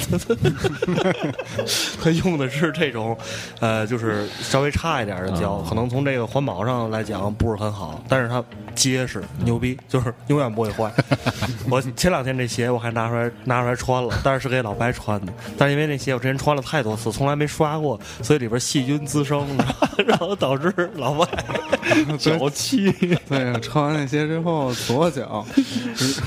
[2.03, 3.17] 它用的是这种
[3.61, 7.78] 呃，就是稍微差一点的胶，可能从这个环保上来讲不是很好，
[8.09, 8.43] 但是它
[8.75, 10.93] 结实牛逼， 就是永远不会坏。
[11.71, 21.27] 我前两天这鞋我还拿出来拿出来穿了，但是是给老白穿的，但是因为那鞋我之前穿了太多次，从来没刷过，所以里边细菌滋生，你知道吗然后导致老白
[22.19, 22.91] 脚气。
[23.29, 25.45] 对，穿完那鞋之后，左脚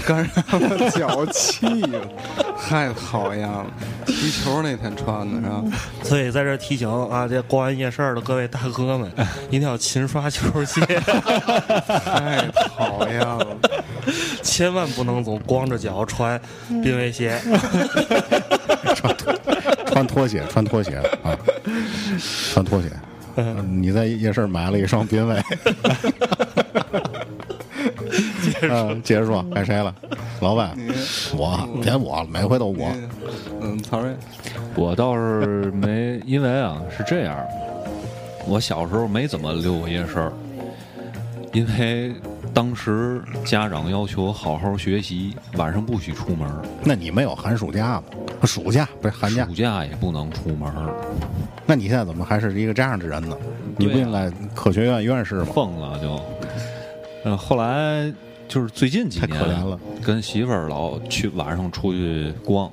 [0.06, 2.00] 感染了脚气了，
[2.68, 3.66] 太讨厌了。
[4.06, 5.64] 踢球那天穿的是吧？
[6.04, 9.12] 所以在这提醒啊，这逛完夜市儿的各位大哥们，
[9.50, 10.82] 一定要勤刷球鞋，
[11.86, 13.46] 太讨厌了。
[14.42, 16.40] 千万不能总光着脚穿
[16.84, 17.40] 濒危鞋。
[19.86, 21.38] 穿拖鞋，穿拖鞋啊，
[22.54, 22.90] 穿拖鞋。
[23.36, 25.42] 嗯你在夜市买了一双濒危。
[28.64, 29.94] 嗯，接着说，该谁了？
[30.42, 30.76] 老板，
[31.36, 32.92] 我别我，每回都我。
[33.62, 34.14] 嗯，曹睿，
[34.76, 37.38] 我倒是没，因为啊是这样，
[38.46, 40.34] 我小时候没怎么溜过夜市儿，
[41.54, 42.14] 因为
[42.54, 46.50] 当时家长要求我好好学习，晚上不许出门，
[46.84, 48.04] 那你没有寒暑假吗？
[48.44, 49.54] 暑假不是寒假暑？
[49.54, 50.72] 假也不能出门，
[51.66, 53.36] 那你现在怎么还是一个这样的人呢？
[53.78, 55.48] 你不应该科学院院士吗？
[55.54, 56.20] 疯了就。
[57.26, 58.12] 嗯，后来
[58.48, 62.72] 就是最近几年太可怜了，跟媳妇儿老去晚上出去逛，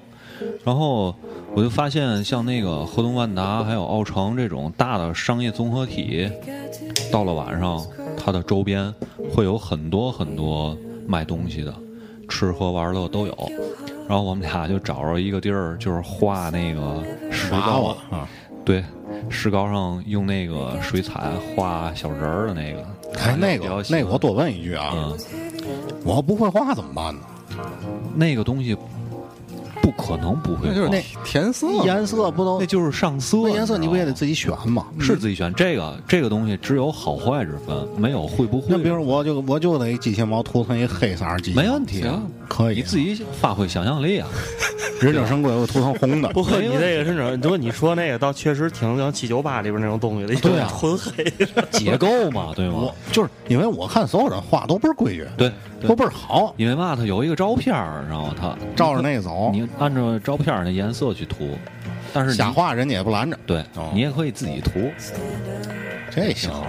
[0.65, 1.15] 然后
[1.53, 6.31] 我就发现像那个河东万达还有奥城这种大的商业综合体，
[7.13, 7.85] 到了晚上，
[8.19, 8.93] 它的周边
[9.33, 11.75] 会有很多很多卖东西的，
[12.29, 13.51] 吃喝玩乐都有。
[14.09, 18.27] 然后我们俩就找着一个地儿，就是画那个石膏啊，
[18.65, 18.83] 对，
[19.29, 22.85] 石膏上用那个水彩画小人儿的那个。
[23.21, 25.19] 哎，那个那个，我多问一句啊，嗯，
[26.05, 27.21] 我要不会画怎么办呢？
[28.15, 28.77] 那个东西
[29.89, 33.39] 不可能不会那就是画，填色，颜色不能那就是上色。
[33.45, 34.85] 那颜色你不也得自己选吗？
[35.01, 35.51] 是自己选？
[35.55, 38.67] 这个这个东西只有好坏之分，没有会不会。
[38.69, 44.29] 那比如我就我就得机器猫涂成一黑色机器，没问题啊行，可以你自己发挥想象力啊。
[45.01, 47.31] 忍者神龟我涂成红的，不过你这个是哪？
[47.43, 51.63] 如果你说那个，倒确实挺像七九八里边那种东西的，对啊纯黑的。
[51.71, 52.95] 解构嘛，对吗我？
[53.13, 55.53] 就是因为我看所有人画都倍儿规矩，对，
[55.87, 61.57] 都倍儿好，因为嘛，他有一个照片儿，然后他照着那个走，你按照照片儿那颜色去涂，
[62.13, 64.91] 但是你瞎画人家也不拦着，对哦你也可以自己涂。
[66.11, 66.67] 这行啊。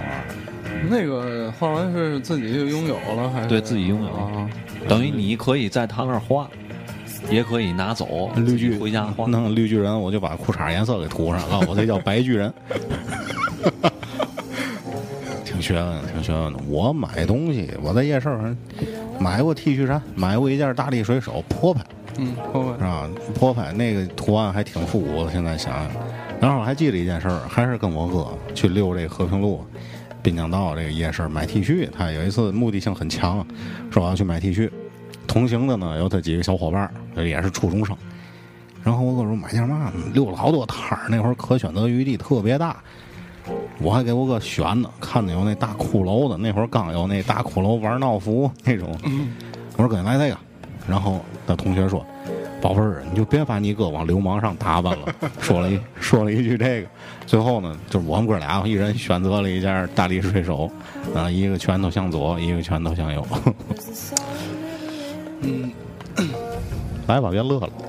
[0.89, 4.49] 那个画完是自己就拥有了，还是对自己拥有啊？
[4.87, 6.49] 等于你可以在他那儿画，
[7.31, 9.25] 也可以拿走绿巨回家画。
[9.27, 12.53] 弄绿巨人，我就把裤衩颜色给涂上了，我这叫白巨人。
[15.45, 16.59] 挺学问，挺学问的。
[16.67, 18.57] 我买东西，我在夜市上
[19.19, 21.83] 买过 T 恤衫，买过一件大力水手坡拍，
[22.17, 23.09] 嗯，后面是吧？
[23.35, 25.91] 坡拍那个图案还挺复古的，现在想想。
[26.39, 29.61] 然后我还记得一件事儿，还是跟我哥去溜这个和平路、
[30.23, 31.89] 滨江道这个夜市买 T 恤。
[31.91, 33.45] 他有一次目的性很强，
[33.91, 34.69] 说我要去买 T 恤。
[35.29, 36.81] 同行的呢有他几个小伙伴
[37.15, 37.95] 儿，也是初中生。
[38.83, 42.75] 然后我哥说买件嘛，溜了好多摊儿，那会儿可选择余地特别大。
[43.79, 48.89] 我还给我哥选呢，看见有那大骷髅的，那会儿刚有那大骷髅玩闹服那种。
[49.77, 50.37] 我说哥来这个，
[50.87, 52.03] 然后他同学说
[52.59, 55.07] ：“宝贝儿，你就别把你哥往流氓上打扮了。”
[55.39, 56.87] 说了一 说了一句这个，
[57.27, 60.69] 最后呢，就是我们哥俩一人选择了一件大力水手，
[61.15, 63.25] 啊，一个拳头向左，一个拳头向右。
[65.41, 65.71] 嗯，
[67.07, 67.69] 来吧，别乐了。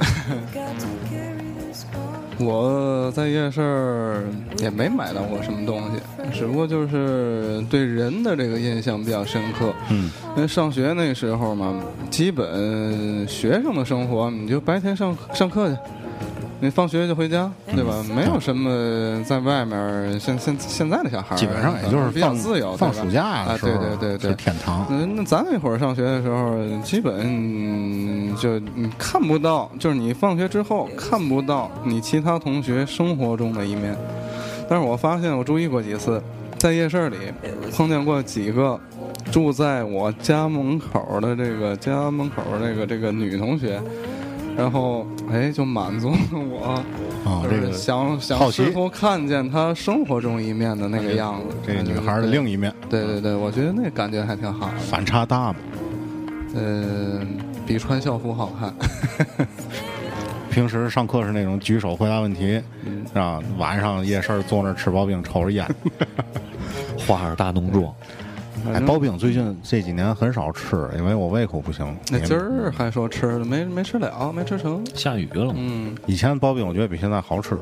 [2.43, 4.27] 我在夜市
[4.61, 6.01] 也没买到过什么东西，
[6.33, 9.75] 只不过就是对人的这个印象比较深刻。
[9.91, 11.79] 嗯，因为上学那时候嘛，
[12.11, 15.77] 基本学生的生活，你就白天上上课去，
[16.61, 18.05] 你放学就回家，对吧？
[18.15, 24.37] 没有什么在外面儿，现现现在的小孩基本上也就是比较自由，放暑假啊，的时候，对对对对是。
[24.37, 24.87] 天堂。
[24.91, 33.97] 嗯，那咱那会儿上学的时候，基本嗯就你看不到，就是你放学之后看不到你其他同学生活中的一面。
[34.69, 36.23] 但是我发现，我注意过几次，
[36.59, 37.17] 在夜市里
[37.73, 38.79] 碰见过几个
[39.33, 43.81] 住在我家门口的这个家门口这个这个女同学，
[44.61, 46.83] 然后哎就满足了我。
[47.25, 54.77] 啊，就是这个想想好奇试图看见她生活中一面的那个样子，这个女孩的另一面，对对对，我觉得那感觉还挺好的。
[54.79, 55.57] 反差大嘛。
[56.55, 57.21] 呃，
[57.67, 58.75] 比穿校服好看。
[60.51, 62.61] 平时上课是那种举手回答问题，
[63.07, 63.41] 是吧？
[63.57, 65.65] 晚上夜市坐那儿吃刨冰，抽着烟。
[67.07, 67.95] 画着大浓妆，
[68.67, 71.97] 哎，刨冰最近这几年很少吃，因为我胃口不行。
[72.11, 74.85] 那今儿还说吃了，没没吃了，没吃成。
[74.95, 75.53] 下雨了？
[75.57, 77.57] 嗯，以前刨冰我觉得比现在好吃。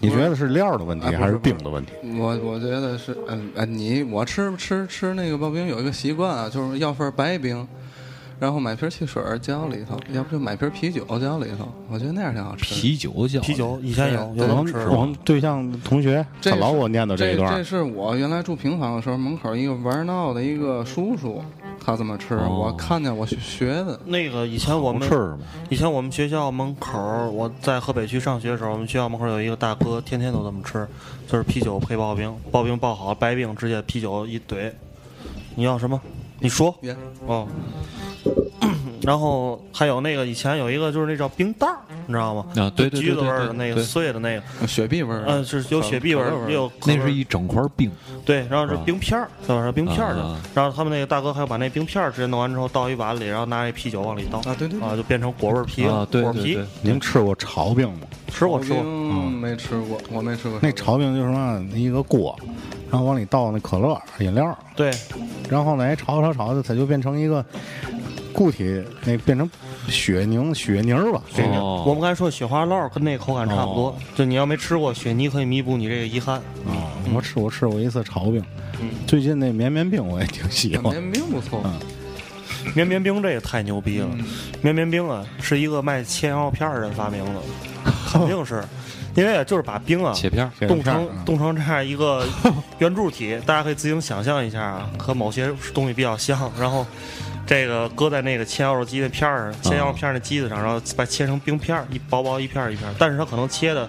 [0.00, 1.92] 你觉得是料的问题还是冰的问题？
[2.18, 7.66] 我我觉得是，嗯、呃，你我吃吃吃那个刨冰有一个习惯啊，就是要份白冰，
[8.42, 12.74] 然后买瓶汽水浇里头，要不就买瓶啤酒浇里头，我觉得那样挺好吃。
[12.74, 21.40] 啤酒浇啤酒以前有，有能吃我们我们对象同学他老给我念叨这一段这，是我原来住平房的时候，门口一个玩闹的一个叔叔，
[21.80, 24.00] 他这么吃，哦我看见我学学的。
[24.06, 25.38] 那个以前我们好吃吗？
[25.68, 26.98] 以前我们学校门口，
[27.30, 30.84] 我在河北区上学的时候，我们学校门口有一个大哥，天天都这么吃，
[31.28, 34.72] 就是啤酒配刨冰，刨冰刨好，白冰直接啤酒一怼。
[35.54, 36.00] 你要什么？
[36.40, 36.96] 你说别
[37.28, 37.46] 哦。
[39.02, 41.76] 然后还有那个以前有一个就是那叫冰袋儿，
[42.06, 42.44] 你知道吗？
[42.56, 47.90] 啊对对对橘子味儿的那个碎的那个，雪碧味儿，嗯，是有雪碧味儿，也有那是一整块冰，
[48.24, 49.64] 对，然后是冰片儿，对吧？
[49.64, 50.40] 是冰片儿的啊。
[50.54, 58.06] 然后他们那个大哥还要把那冰片儿直接弄完之后倒一碗里，然后拿一啤酒往里倒啊对对对啊，就变成果味儿啤啊，对果啤对对。，你们吃过炒冰吗？
[58.28, 62.38] 吃过吃过，嗯，没吃过，我没吃过那炒冰就是嘛，一个锅，
[62.92, 64.90] 然后往里倒那可乐饮料，对，
[65.48, 67.42] 然后呢，哎炒炒炒的，它就变成一个
[68.34, 69.50] 固体，那变成
[69.88, 71.22] 雪凝雪泥儿吧。
[71.34, 76.36] 这个哦我们刚才说雪花酪跟那个口感差不多哦，就你要没吃过雪泥，可以弥补你这个遗憾。
[76.68, 78.44] 啊，我吃我吃过一次炒饼，
[78.78, 80.92] 嗯最近那绵绵冰我也挺喜欢。
[80.92, 81.62] 绵绵冰不错。
[81.64, 81.72] 嗯
[82.76, 84.08] 绵绵冰这也太牛逼了，
[84.60, 87.40] 绵绵冰啊是一个卖切羊肉片儿的人发明的，
[88.06, 88.62] 肯定是。
[89.14, 92.26] 因为啊，就是把冰啊切片儿冻成冻成这样一个
[92.78, 96.50] 圆柱体，大家可以自行想象一下啊，和某些东西比较像。
[96.58, 96.86] 然后
[97.46, 102.94] 这个搁在那个切羊肉机的片儿上，切羊肉片儿那机子上，然后把它切成冰片儿，一薄薄一片儿一片儿。
[102.98, 103.88] 但是它可能切的，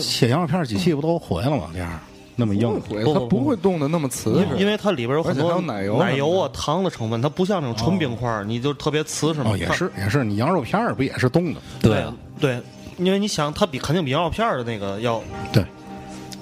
[0.00, 1.68] 切羊肉片儿机器不都毁了吗？
[1.72, 1.90] 这样
[2.36, 2.80] 那么硬，
[3.12, 9.52] 它不会冻得那么瓷实，因为它里边有很多奶油奶油啊、糖的成分，它不像那种纯冰块儿，你就特别瓷实嘛。
[9.52, 11.60] 哦，也是也是，你羊肉片儿不也是冻的？
[11.80, 12.04] 对
[12.40, 12.60] 对，
[12.98, 15.22] 因为你想，它比肯定比羊肉片儿的那个要
[15.52, 15.64] 对，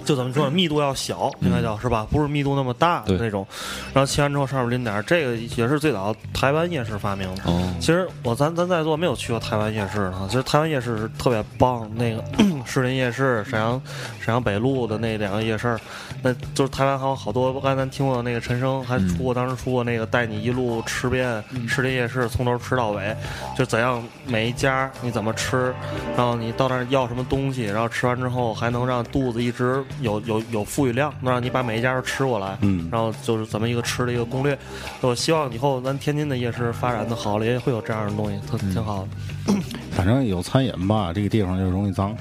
[0.04, 2.06] 就怎么说呢，密度要小，应该叫是吧？
[2.10, 3.46] 不是密度那么大的那种。
[3.94, 7.42] 然后切完之后上面淋点儿，这个也是最早台湾夜市发明的。
[7.44, 11.90] 哦，其实我咱咱在座没有去过台湾夜市啊，其实台湾夜市是特别棒。
[11.94, 12.24] 那个
[12.66, 13.80] 士林夜市、沈阳
[14.20, 15.78] 沈阳北路的那两个夜市，
[16.22, 17.52] 那就是台湾还有好多。
[17.54, 23.14] 刚才咱听过那个陈升还出过，当时出过那个带你一路吃遍吃林夜市，从头吃到尾，
[23.56, 25.74] 就怎样每一家你怎么吃，
[26.16, 32.56] 然后你到那儿要什么东西，然后吃完之后还能让肚子一直有有有富裕量，能让你把每一家都吃过来。
[32.60, 34.56] 嗯然后就是怎么一个吃的一个攻略。
[35.00, 39.54] 我希望以后咱天津的夜市发展的好了，也会有这样的东西，特挺好的。
[39.90, 42.16] 反正有餐饮吧，这个地方就容易脏，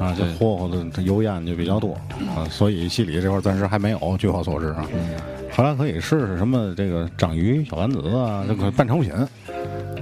[0.00, 1.92] 啊，就霍霍的油烟就比较多
[2.34, 4.86] 啊，所以戏里这块暂时还没有，据我所知啊。
[5.52, 9.12] 后来可以试试什么这个章鱼小丸子啊，这个半成品，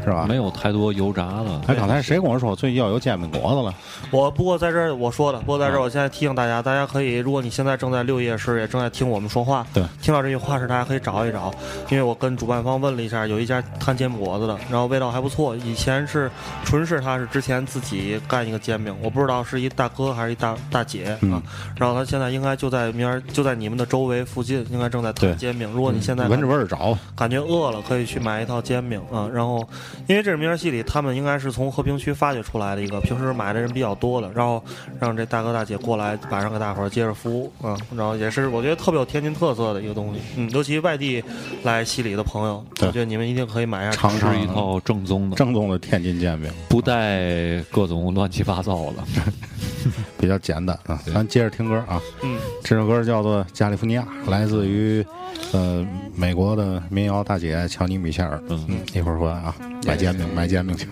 [0.04, 0.26] 是吧？
[0.28, 1.60] 没有太多油炸的。
[1.66, 3.74] 哎，刚才谁跟我说最近要有煎饼果子了？
[4.10, 11.52] 我不过在这儿我说的，不过在这儿我现在提醒大家，大家可以，如果你现在正在六夜市，也正在听我们说话，对，听到这句话时，大家可以找一找，
[11.90, 15.56] 因为我跟主办方问了一下，有一家摊煎饼果子的，然后味道还不错。
[15.56, 16.30] 以前是
[16.64, 21.18] 纯是他是之前自己干一个煎饼，我不知道是一大哥还是一大大姐啊。
[21.22, 21.42] 嗯
[21.76, 25.70] 然后他现在应该就在明儿就在你们的周围附近，应该正在摊煎饼。
[25.72, 29.28] 如果你现在闻着味儿找，感觉饿了，可以去买一套煎饼啊。
[29.32, 29.66] 然后，
[30.06, 34.62] 因为这是名儿戏里，他们应该是从和平区发掘出来的一个，平时买的人比较多的，然后
[35.00, 37.76] 让这大哥大姐过来晚上给大伙儿接着服务啊。
[37.96, 41.22] 然后也是我觉得特别有天津特色的一个东西，嗯，尤其外地
[41.62, 49.04] 来西里的朋友，我觉得你们一定可以买一下尝试一套正宗的，正宗的天津煎饼，不带各种乱七八糟的。
[50.18, 51.00] 比较简单啊。
[51.12, 55.04] 咱接着听歌啊，嗯，这首歌叫做《加利福尼亚》，来自于
[55.52, 58.42] 呃美国的民谣大姐乔尼米切尔。
[58.48, 59.54] 嗯嗯，一会儿回来啊，
[59.86, 60.88] 买煎饼，买煎饼去。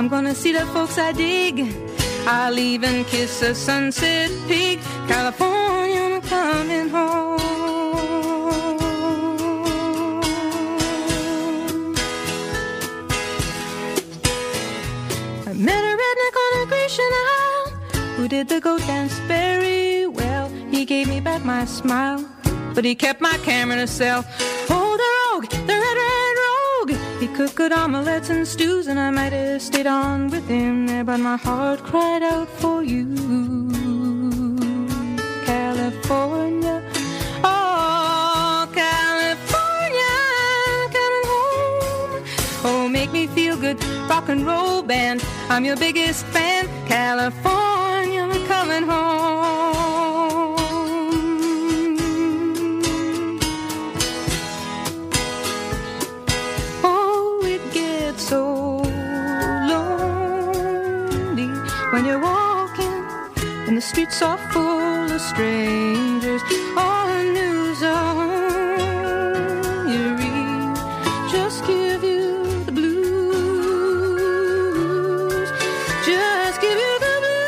[0.00, 1.76] I'm gonna see the folks I dig.
[2.26, 4.80] I'll even kiss a sunset peak.
[5.06, 7.38] California, I'm coming home.
[15.46, 17.68] I met a redneck on a Grecian Isle
[18.16, 20.48] who did the goat dance very well.
[20.70, 22.26] He gave me back my smile,
[22.74, 24.24] but he kept my camera to sell.
[24.70, 26.39] Oh, the rogue, the red, red.
[27.20, 31.04] He cooked good omelets and stews, and I might have stayed on with him there,
[31.04, 33.04] but my heart cried out for you.
[35.44, 36.82] California.
[37.44, 40.16] Oh, California,
[40.96, 42.24] coming home.
[42.64, 43.76] Oh, make me feel good,
[44.08, 45.22] rock and roll band.
[45.50, 49.79] I'm your biggest fan, California, coming home.
[63.80, 66.42] The streets are full of strangers.
[66.76, 69.08] All the news on
[69.88, 70.76] you read
[71.32, 73.00] just give you the blues.
[76.04, 77.40] Just give you the blues.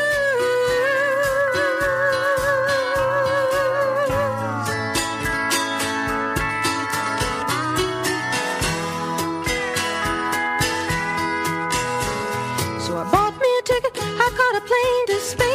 [12.83, 15.52] So I bought me a ticket, I caught a plane to Spain.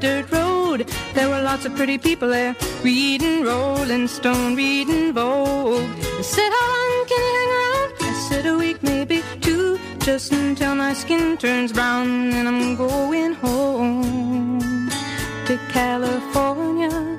[0.00, 0.88] Dirt road.
[1.14, 5.90] There were lots of pretty people there, reading Rolling Stone, reading Vogue.
[6.16, 7.92] They said, How long can you hang around?
[8.00, 12.32] I said, A week, maybe two, just until my skin turns brown.
[12.32, 14.90] And I'm going home
[15.46, 17.18] to California.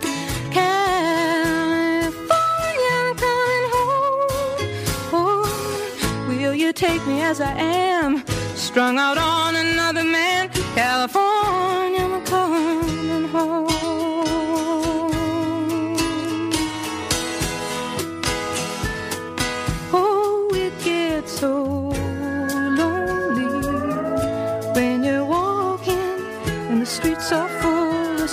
[5.14, 8.24] Oh, will you take me as I am?
[8.56, 10.50] Strung out on another man.
[10.74, 12.08] California,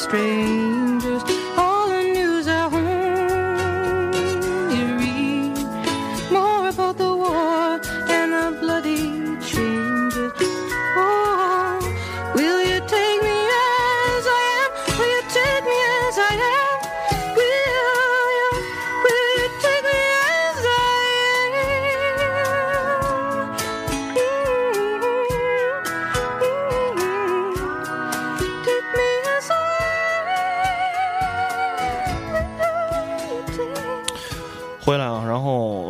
[0.09, 0.68] space.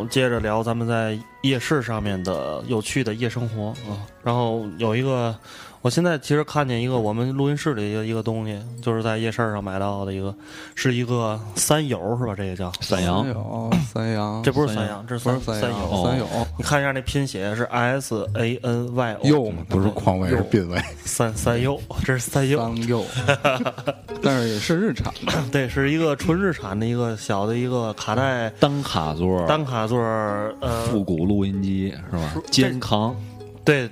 [0.09, 3.69] 接着聊咱们在夜市上面的有趣的夜生活。
[3.91, 3.97] 啊。
[4.21, 5.33] 然后有一个，
[5.81, 10.35] 我现在其实看见一个我们录音室里的一个一个东西，就是在夜市上买到的一个，
[10.75, 12.35] 是一个三友是吧？
[12.35, 12.69] 这个叫。
[12.81, 16.03] 三友三羊，这不是三羊，这是不是三三友。
[16.03, 22.59] 三友，你看一下那拼写是 S A N Y O，右嘛，不是匡威是濒危，三三优，这是三优。
[22.59, 23.05] 三右，
[24.21, 28.49] 但是也是日产的，对，是一个纯日产的一个小的一个卡带。
[28.59, 29.97] 单卡座，单卡座，
[30.59, 32.33] 呃，复古录音机是吧？
[32.49, 33.15] 肩扛，
[33.63, 33.87] 对，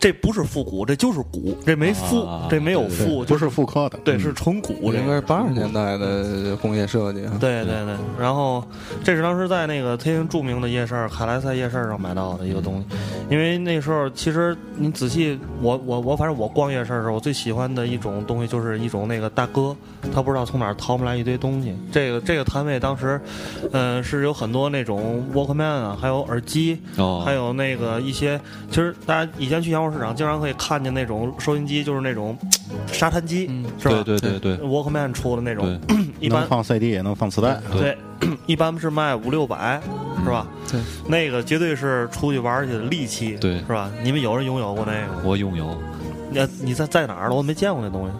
[0.00, 4.98] 这不是复古，这就是古，这没复，啊这没有复，不是复刻的，对，嗯是纯古，这。
[4.98, 7.32] 应该是八十年代的工业设计啊。
[7.38, 8.64] 对对对，然后
[9.04, 12.96] 这是当时在那个天津著名的夜市儿卡莱赛夜市儿上买到的一个东西，
[13.28, 19.76] 因为那时候其实你仔细，我我我反正我逛夜市儿的时候，我最喜欢的一种东西就是一种那个大哥，
[20.14, 21.76] 他不知道从哪儿掏出来一堆东西。
[21.92, 23.20] 这个这个摊位当时，
[23.70, 28.40] 呃，是有很多那种 Walkman 啊，还有耳机，哦，还有那个一些，
[28.70, 32.36] 其实大家以前去洋货市场经常可以看见那种收音机，就是那种
[32.86, 34.02] 沙滩机，嗯是吧？
[34.04, 35.80] 对对对对 Walkman 出的那种，
[36.20, 37.96] 一般放 CD 也能放磁带，对，
[38.46, 39.80] 一般是卖五六百，
[40.24, 40.46] 是吧？
[40.70, 43.90] 对，那个绝对是出去玩去的利器，对是吧？
[44.02, 45.22] 你们有人拥有过那个吗？
[45.24, 45.76] 我拥有，
[46.32, 47.34] 那你在在哪儿了？
[47.34, 48.12] 我没见过那东西。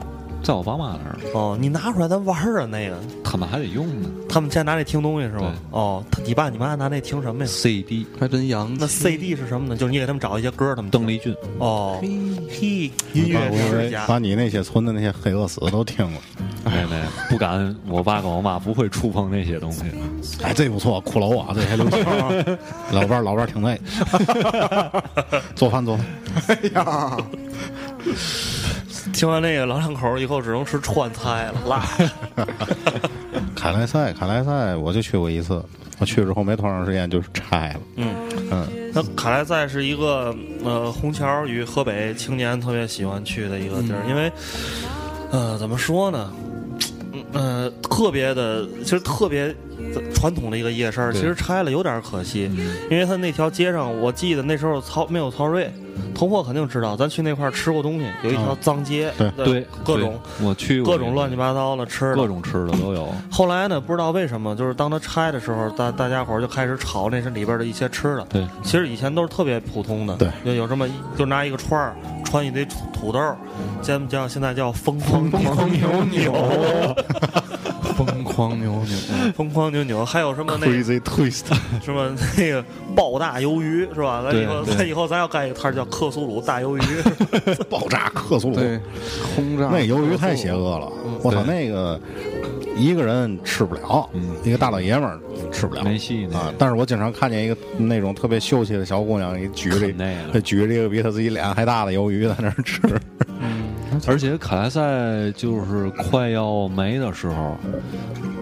[0.42, 4.08] 在我爸妈那儿，哦，你拿出来咱玩儿啊，那个他们还得用呢。
[4.28, 5.52] 他们家拿那听东西是吗？
[5.70, 8.74] 哦，他你爸你妈拿那听什么呀？CD，还真洋。
[8.78, 9.76] 那 CD 是什么呢？
[9.76, 14.06] 就是你给他们找一些歌，他们邓丽君，哦，嘿，音乐把世家。
[14.06, 16.20] 把你那些存的那些黑恶死都听了，
[16.64, 19.82] 哎没不敢，我爸跟我妈不会触碰那些东西。
[20.42, 22.58] 哎，这不错，骷髅啊，这还流行啊，
[22.92, 23.78] 老伴儿老伴儿挺累，
[25.54, 26.06] 做饭做饭，
[26.48, 27.16] 哎呀，
[29.20, 31.86] 听完那个老两口以后只能吃川菜了，辣。
[33.54, 35.62] 卡莱赛，卡莱赛，我就去过一次，
[35.98, 38.14] 我去之后没多长时间就拆了，嗯
[38.50, 40.34] 嗯，那卡莱赛是一个
[40.64, 44.32] 呃虹桥与河北青年特别喜欢去的一个地儿，因为
[45.30, 46.32] 呃怎么说呢，
[47.12, 49.54] 嗯呃特别的，其实特别
[50.14, 52.50] 传统的一个夜市儿，其实拆了有点可惜，
[52.90, 55.70] 因为它那条街上，我记得那时候曹没有曹睿，
[56.14, 59.66] 同货肯定知道，咱去那块儿吃过东西，有一条嗯脏街，对。
[59.84, 63.12] 各种我去过各种乱七八糟的吃的，各种吃的都有。
[63.30, 68.26] 后来呢，不知道为什么，就是当他拆的时候，大大家伙儿就开始炒那是里边的一些吃的。
[68.28, 70.28] 对，其实以前都是特别普通的，对。
[70.44, 73.36] 有有这么一就拿一个串儿穿一堆土土豆儿，
[73.82, 76.04] 现叫现在叫疯狂疯狂牛。
[76.04, 76.32] 牛，
[78.04, 78.96] 疯狂牛牛，
[79.34, 81.44] 疯狂牛牛，还有什么那个 Crazy Twist，
[81.82, 82.64] 什么那个
[82.94, 84.22] 爆大鱿鱼是吧？
[84.24, 86.82] 咱以后咱以后咱要干一个摊儿叫克苏鲁大鱿鱼，
[87.68, 88.80] 爆炸克苏鲁，对，
[89.34, 89.68] 轰炸。
[89.70, 90.90] 那鱿鱼太邪恶了，
[91.22, 92.00] 我操，那个
[92.76, 94.22] 一个人吃不了，嗯。
[94.42, 95.20] 一个大老爷们儿
[95.52, 96.52] 吃不了，没戏啊！
[96.58, 100.40] 但是我经常看见一个那种特别秀气的小姑娘，一举着啃那个。
[100.40, 102.80] 举着一个比她自己脸还大的鱿鱼在那儿吃，
[104.06, 107.56] 而且卡莱赛就是快要没的时候，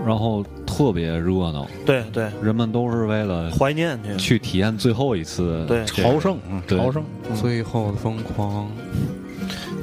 [0.06, 4.16] 然后特别热闹，对对，人们都是为了怀念去。
[4.16, 5.84] 去体验最后一次对。
[5.84, 7.04] 朝圣，嗯朝圣，
[7.34, 8.68] 最后的疯狂，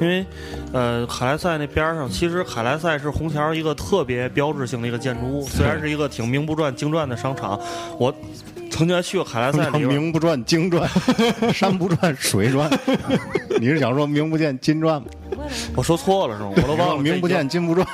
[0.00, 0.24] 因为，
[0.72, 7.60] 呃，海莱赛那边上，其实海莱赛是虹桥一个特别标志性的一个建筑物，虽然是一个挺名不传经传的商场，
[7.98, 8.12] 我
[8.70, 9.88] 曾经还去过海莱赛里边。
[9.88, 10.88] 名不传经传，
[11.52, 12.70] 山不转水转，
[13.60, 15.08] 你是想说名不见经传吗？
[15.76, 16.52] 我说错了是吗？
[16.56, 17.02] 我都忘了。
[17.02, 17.86] 名不见经不传。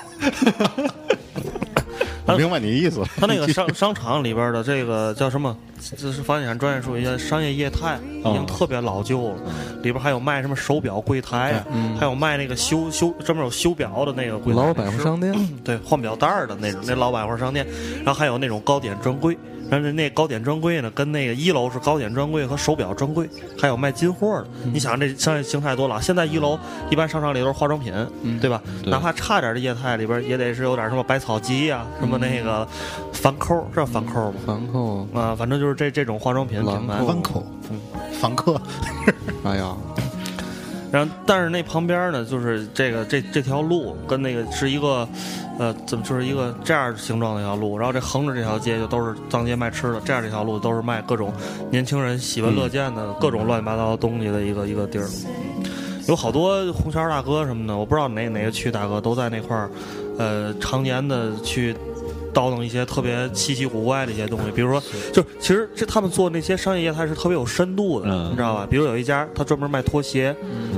[2.24, 3.06] 我明白你意思了。
[3.16, 5.56] 他那个 商商场里边的这个叫什么？
[5.96, 9.34] 这是房地产专业术语，叫商业业态，已经特别老旧了。
[9.82, 11.66] 里边还有卖什么手表柜台啊，
[11.98, 15.34] 还有卖那个修修专门有修表的那个柜台，老百货商店，
[15.64, 17.66] 对，换表带的那种那老百货商店，
[18.04, 19.36] 然后还有那种糕点专柜。
[19.73, 23.27] 但是那糕点专柜呢，跟那个一楼是糕点专柜和手表专柜，
[23.59, 24.47] 还有卖金货的。
[24.70, 25.99] 你想这商业形态多了？
[26.03, 26.59] 现在一楼
[26.90, 27.90] 一般商场里都是化妆品，
[28.39, 28.61] 对吧？
[28.82, 32.69] 对哪怕差点的业态里边也得是有点什么百草集呀、什么那个
[33.15, 34.39] 凡扣，知道凡扣吗？
[34.44, 36.99] 凡扣，啊，反正就是这这种化妆品品牌。
[36.99, 37.43] 兰蔻反扣，
[38.20, 38.61] 凡客，
[39.43, 39.74] 哎呀，
[40.93, 45.09] 然后，但是那旁边呢，就是这个这这条路跟那个是一个，
[45.59, 51.32] 呃，怎么就是一个这样形状的一条路，然后这横着这条街就都是当街卖吃的，这样这条路都是卖各种
[51.70, 55.09] 年轻人喜闻乐见的各种乱七八糟的东西的一个一个地儿。
[56.09, 59.70] 有好多红桥大哥什么的，我不知道哪哪个区大哥都在那块儿，
[60.19, 61.74] 呃，常年的去
[62.32, 64.82] 叨叨一些特别稀奇古怪的一些东西，比如说，
[65.12, 68.66] 就其实这他们做那些商业业态是特别有深度的，嗯你知道吧？
[68.68, 70.34] 比如有一家他专门卖拖鞋，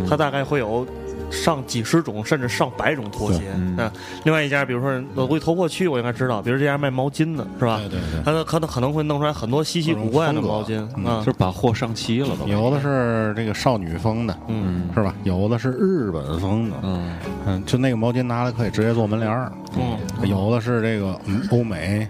[0.08, 0.86] 他大概会有。
[1.30, 3.90] 上几十种甚至上百种拖鞋，嗯嗯，
[4.22, 7.78] 另外一家，比如说我估计头破区，我应该知道，比如这家卖毛巾的是吧？
[7.78, 12.46] 对对对他可能可能会弄出来很多稀奇古怪的毛巾嗯啊就，是把货上齐了都。
[12.46, 15.12] 有的是这个少女风的，嗯是吧？
[15.24, 17.16] 有的是日本风的，嗯
[17.46, 19.50] 嗯，就那个毛巾拿来可以直接做门帘儿。
[19.76, 22.06] 嗯，有的是这个嗯欧美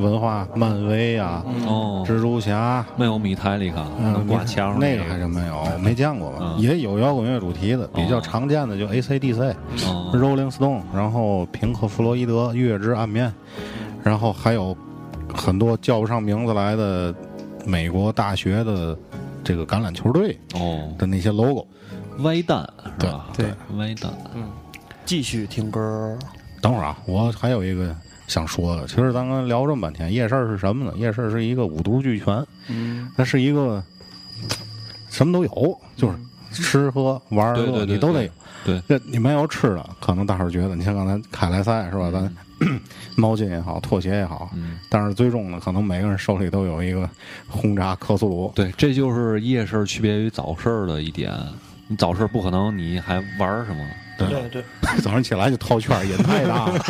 [0.00, 5.04] 文化，漫威啊，哦，蜘蛛侠，没有米泰利卡嗯，挂墙上那个。
[5.04, 6.36] 还真没有，没见过吧？
[6.40, 6.58] 嗯。
[6.60, 9.54] 也有摇滚乐主题的，比较常见的就 AC/DC、
[9.86, 10.10] 哦。
[10.14, 13.32] Rolling Stone，然后平克·弗洛伊德、月之暗面，
[14.02, 14.76] 然后还有
[15.34, 17.14] 很多叫不上名字来的
[17.64, 18.96] 美国大学的
[19.44, 21.66] 这个橄榄球队哦，的那些 logo。
[22.20, 22.68] 歪蛋
[23.00, 23.26] 是吧？
[23.36, 23.46] 对。
[23.76, 24.10] 歪蛋。
[24.34, 24.50] 嗯。
[25.04, 26.18] 继续听歌，
[26.60, 27.94] 等会儿啊，我还有一个
[28.26, 30.92] 想说的，其实咱刚聊这么半天，夜市儿是什么呢？
[30.96, 33.82] 夜市儿是一个五毒俱全，嗯，它是一个
[35.10, 38.30] 什么都有，就是吃喝玩儿乐你都得有。
[38.64, 42.10] 对这你没有吃的，可能大伙儿觉得，你像刚才开莱赛是吧？
[42.10, 42.30] 咱
[43.16, 47.08] 毛巾也好，拖鞋也好，嗯，但是最终呢，可能每个人手里都有一个
[47.48, 48.52] 轰炸克苏鲁。
[48.54, 51.32] 对，这就是夜市区别于早市的一点。
[51.86, 53.82] 你早市不可能，你还玩儿什么？
[54.18, 54.62] 对对对，
[55.00, 56.78] 早上起来就套圈儿，瘾太大了。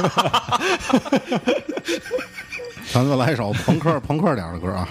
[2.90, 4.88] 咱再来一首朋克朋克点儿的歌啊，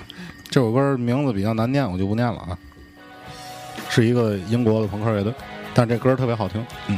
[0.50, 2.56] 这首歌名字比较难念，我就不念了啊。
[3.90, 5.34] 是一个英国的朋克乐队，
[5.74, 6.98] 但这歌特别好听，嗯，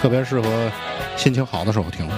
[0.00, 0.72] 特别适合
[1.16, 2.08] 心情好的时候听。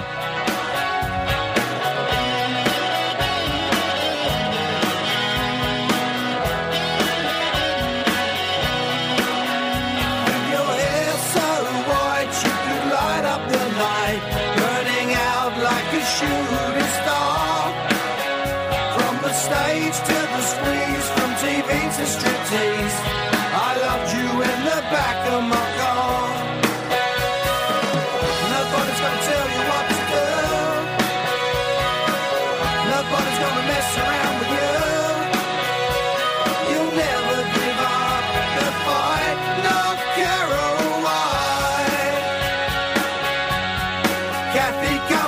[44.55, 45.24] Kathy, come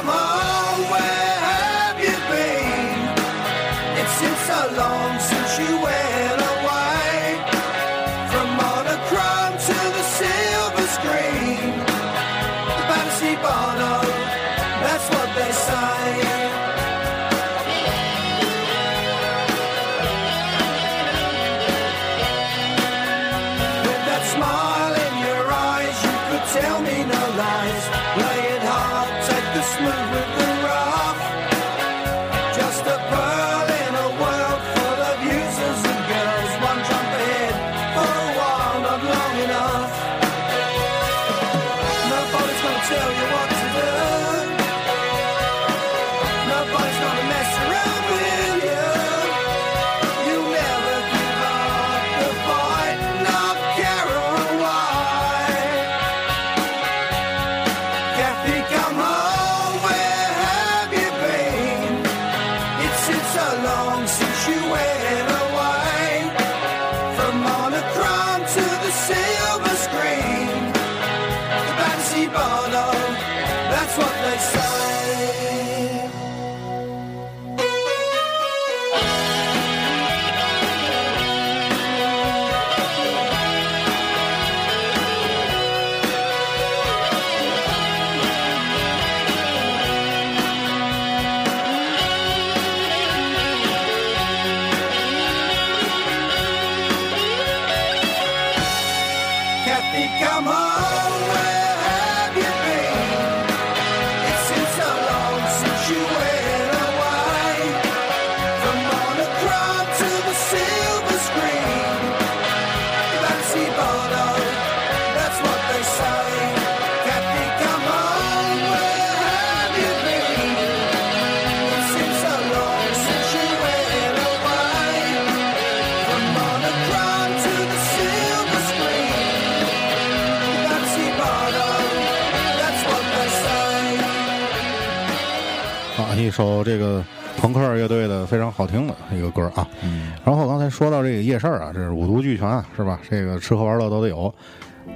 [136.38, 137.04] 首这个
[137.36, 139.68] 朋克乐队的非常好听的一个歌啊。
[139.82, 143.00] 嗯然后刚才说到这个夜市啊，这是五毒俱全啊，是吧？
[143.10, 144.32] 这个吃喝玩乐都得有。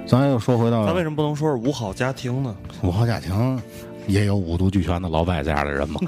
[0.06, 2.54] 咱又说回到他为什么不能说是五好家庭呢？
[2.82, 3.60] 五好家庭，
[4.06, 6.00] 也有五毒俱全的老外这样的人嘛。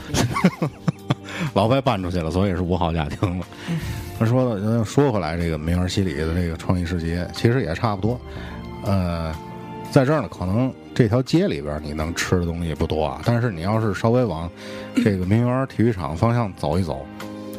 [1.53, 3.45] 老外搬出去了，所以是五好家庭了。
[4.17, 8.21] 他说的说回来，这个梅尔西里的这个创意市集，其实也差不多。
[8.85, 9.35] 呃，
[9.95, 14.51] 在这儿呢，可能这条街里边你能吃的东西不多啊，但是你要是稍微往
[14.97, 17.07] 这个民园体育场方向走一走，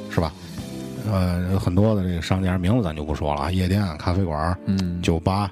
[0.09, 0.33] 是吧？
[1.09, 5.49] 呃，有很多的这个商家名字咱就不说了啊，夜店、咖啡馆、嗯，酒吧，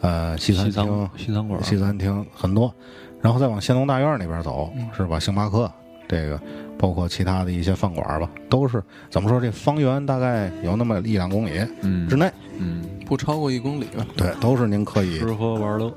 [0.00, 2.74] 呃，西餐厅、西餐馆西餐厅很多，
[3.20, 5.20] 然后再往仙农大院那边走，嗯是吧？
[5.20, 5.70] 星巴克，
[6.08, 6.40] 这个
[6.78, 9.40] 包括其他的一些饭馆吧，都是怎么说？
[9.40, 11.52] 这方圆大概有那么一两公里
[11.82, 14.06] 嗯之内，嗯，不超过一公里吧。
[14.16, 15.92] 对，都是您可以吃喝玩乐，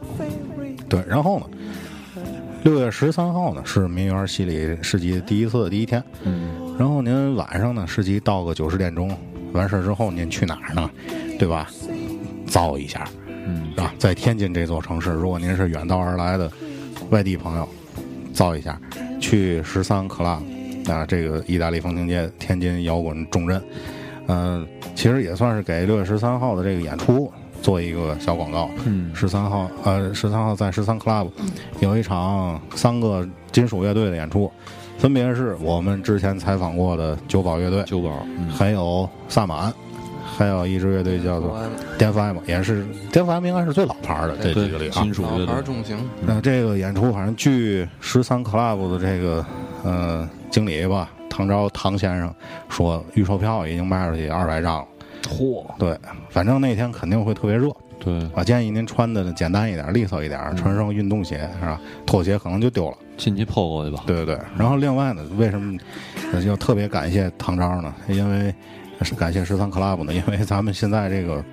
[0.89, 1.03] 对。
[1.07, 1.45] 然后呢，
[2.63, 9.15] 六月十三号呢是民园西里市集第一次的第一天，嗯然后您晚上呢市集到个九十点钟，
[9.53, 10.89] 完事儿之后您去哪儿呢？
[11.39, 11.67] 对吧？
[12.45, 16.51] 造一下，嗯啊，在天津这座城市，如果您是远道而来的
[17.09, 17.67] 外地朋友，
[18.31, 18.79] 造一下，
[19.19, 20.39] 去十三 club
[20.87, 23.61] 啊，这个意大利风情街天津摇滚重镇，
[24.27, 27.31] 嗯、其实也算是给六月十三号的这个演出
[27.61, 28.69] 做一个小广告。
[28.85, 31.29] 嗯十三号，呃，十三号在十三 club
[31.79, 34.51] 有一场三个金属乐队的演出，
[34.97, 39.73] 分别是我们之前采访过的九宝乐队，九宝，嗯还有萨满，
[40.37, 41.57] 还有一支乐队叫做
[41.97, 44.93] 颠覆 M，也是颠覆 M 应该是最老牌的这几个里对，啊。
[44.95, 49.45] 老金属乐队，牌重型，那这个演出，反正据十三 club 的这个
[49.83, 52.33] 呃经理吧，唐昭唐先生
[52.69, 54.87] 说，预售票已经卖出去二百张了。
[55.23, 55.97] 嚯，对，
[56.29, 57.69] 反正那天肯定会特别热。
[57.99, 61.81] 对，啊，建议您穿的简单一点、利索一点，穿上运动鞋是吧？
[62.05, 62.97] 拖鞋可能就丢了。
[63.17, 64.39] 进去抛过去吧，对对对。
[64.55, 65.77] 然后另外呢，为什么
[66.31, 67.93] 呃要特别感谢唐昭呢？
[68.07, 68.53] 因为
[69.01, 71.43] 是感谢十三 club 呢， 因为咱们现在这个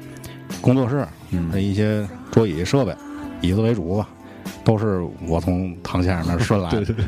[0.60, 2.94] 工作室嗯的一些桌椅设备，
[3.40, 4.08] 椅子为主吧，
[4.64, 6.84] 都是我从唐先生那儿顺来的。
[6.84, 7.04] 对对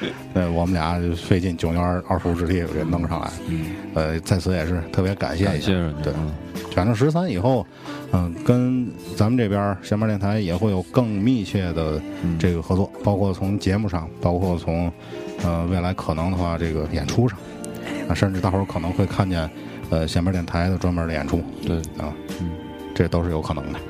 [0.34, 3.30] 对，我们俩就费尽九牛二二虎之力给弄上来。
[3.48, 5.50] 嗯，呃，在此也是特别感谢一下。
[5.50, 5.72] 感谢，
[6.02, 6.30] 对，嗯。
[6.72, 7.66] 反正十三以后，
[8.12, 12.38] 嗯、跟咱们这边闲班电台也会有更密切的嗯。
[12.38, 14.90] 这个合作，包括从节目上，包括从
[15.42, 17.36] 呃未来可能的话这个演出上，
[18.08, 19.50] 啊，甚至大伙儿可能会看见
[19.90, 21.42] 呃闲班电台的专门的演出。
[21.66, 22.52] 对，啊，嗯，
[22.94, 23.80] 这都是有可能的。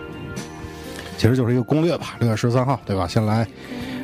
[1.20, 3.06] 其实就是一个攻略吧，六月十三号，对吧？
[3.06, 3.47] 先来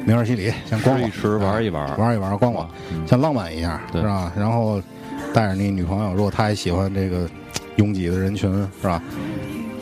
[0.05, 4.30] 明儿西里，先逛一吃，玩一玩，玩一玩，逛逛，嗯先浪漫一下，是吧？
[4.36, 4.82] 然后
[5.32, 7.26] 带着你女朋友，如果她也喜欢这个
[7.76, 8.52] 拥挤的人群，
[8.82, 9.02] 是吧？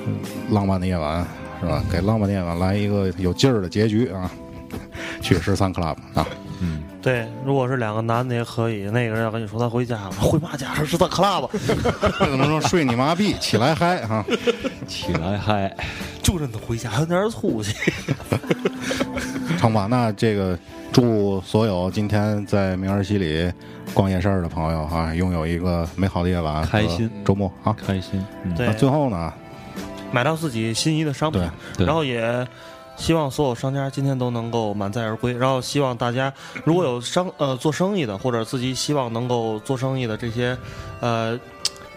[0.06, 0.14] 嗯
[0.48, 1.26] 浪漫的夜晚，
[1.60, 1.82] 是吧？
[1.90, 4.30] 给浪漫的夜晚来一个有劲儿的结局啊！
[5.20, 6.24] 去十三 club 啊！
[6.60, 11.46] 嗯，对，如果是两个男的也可以，那个人要跟你说他回家了， 回嘛家是他 club，
[12.16, 14.24] 可能说睡你妈逼， 起来嗨哈！
[14.88, 15.70] 起来嗨，
[16.22, 17.74] 就真的回家有点出息。
[19.58, 19.86] 成吧？
[19.90, 20.58] 那这个
[20.92, 23.52] 祝所有今天在明儿西里
[23.92, 27.76] 逛夜市的朋友啊，拥有一个美好的夜晚，开心周末啊！
[27.86, 29.30] 开心，嗯对那最后呢，
[30.10, 31.42] 买到自己心仪的商品，
[31.76, 32.46] 对然后也
[32.96, 35.32] 希望所有商家今天都能够满载而归。
[35.32, 36.32] 然后希望大家
[36.64, 40.56] 如果有商呃做生意的，或者自己希望能够做生意的这些
[41.00, 41.38] 呃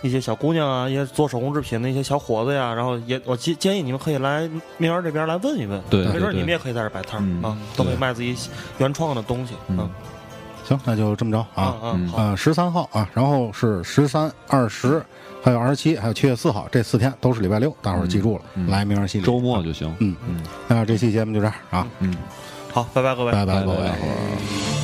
[0.01, 8.35] 一些小姑娘啊，一些做手工制品的一些小伙子呀，然后也我建建议你们可以来面园这边来问一问，对没准对对你们也可以在这摆摊儿嗯啊，都可以卖自己
[8.77, 9.89] 原创的东西，嗯嗯
[10.67, 11.75] 行，那就这么着啊。
[11.81, 12.13] 嗯嗯。
[12.15, 15.01] 呃，十三号啊，然后是十三、二十，
[15.41, 22.13] 还有二十七，还有七月四号，这四天都是礼拜六，大伙儿记住了，嗯来明儿周末就行，嗯嗯那这期节目就这样啊，嗯，
[22.73, 23.31] 好，拜拜各位。
[23.31, 24.76] 拜拜各位。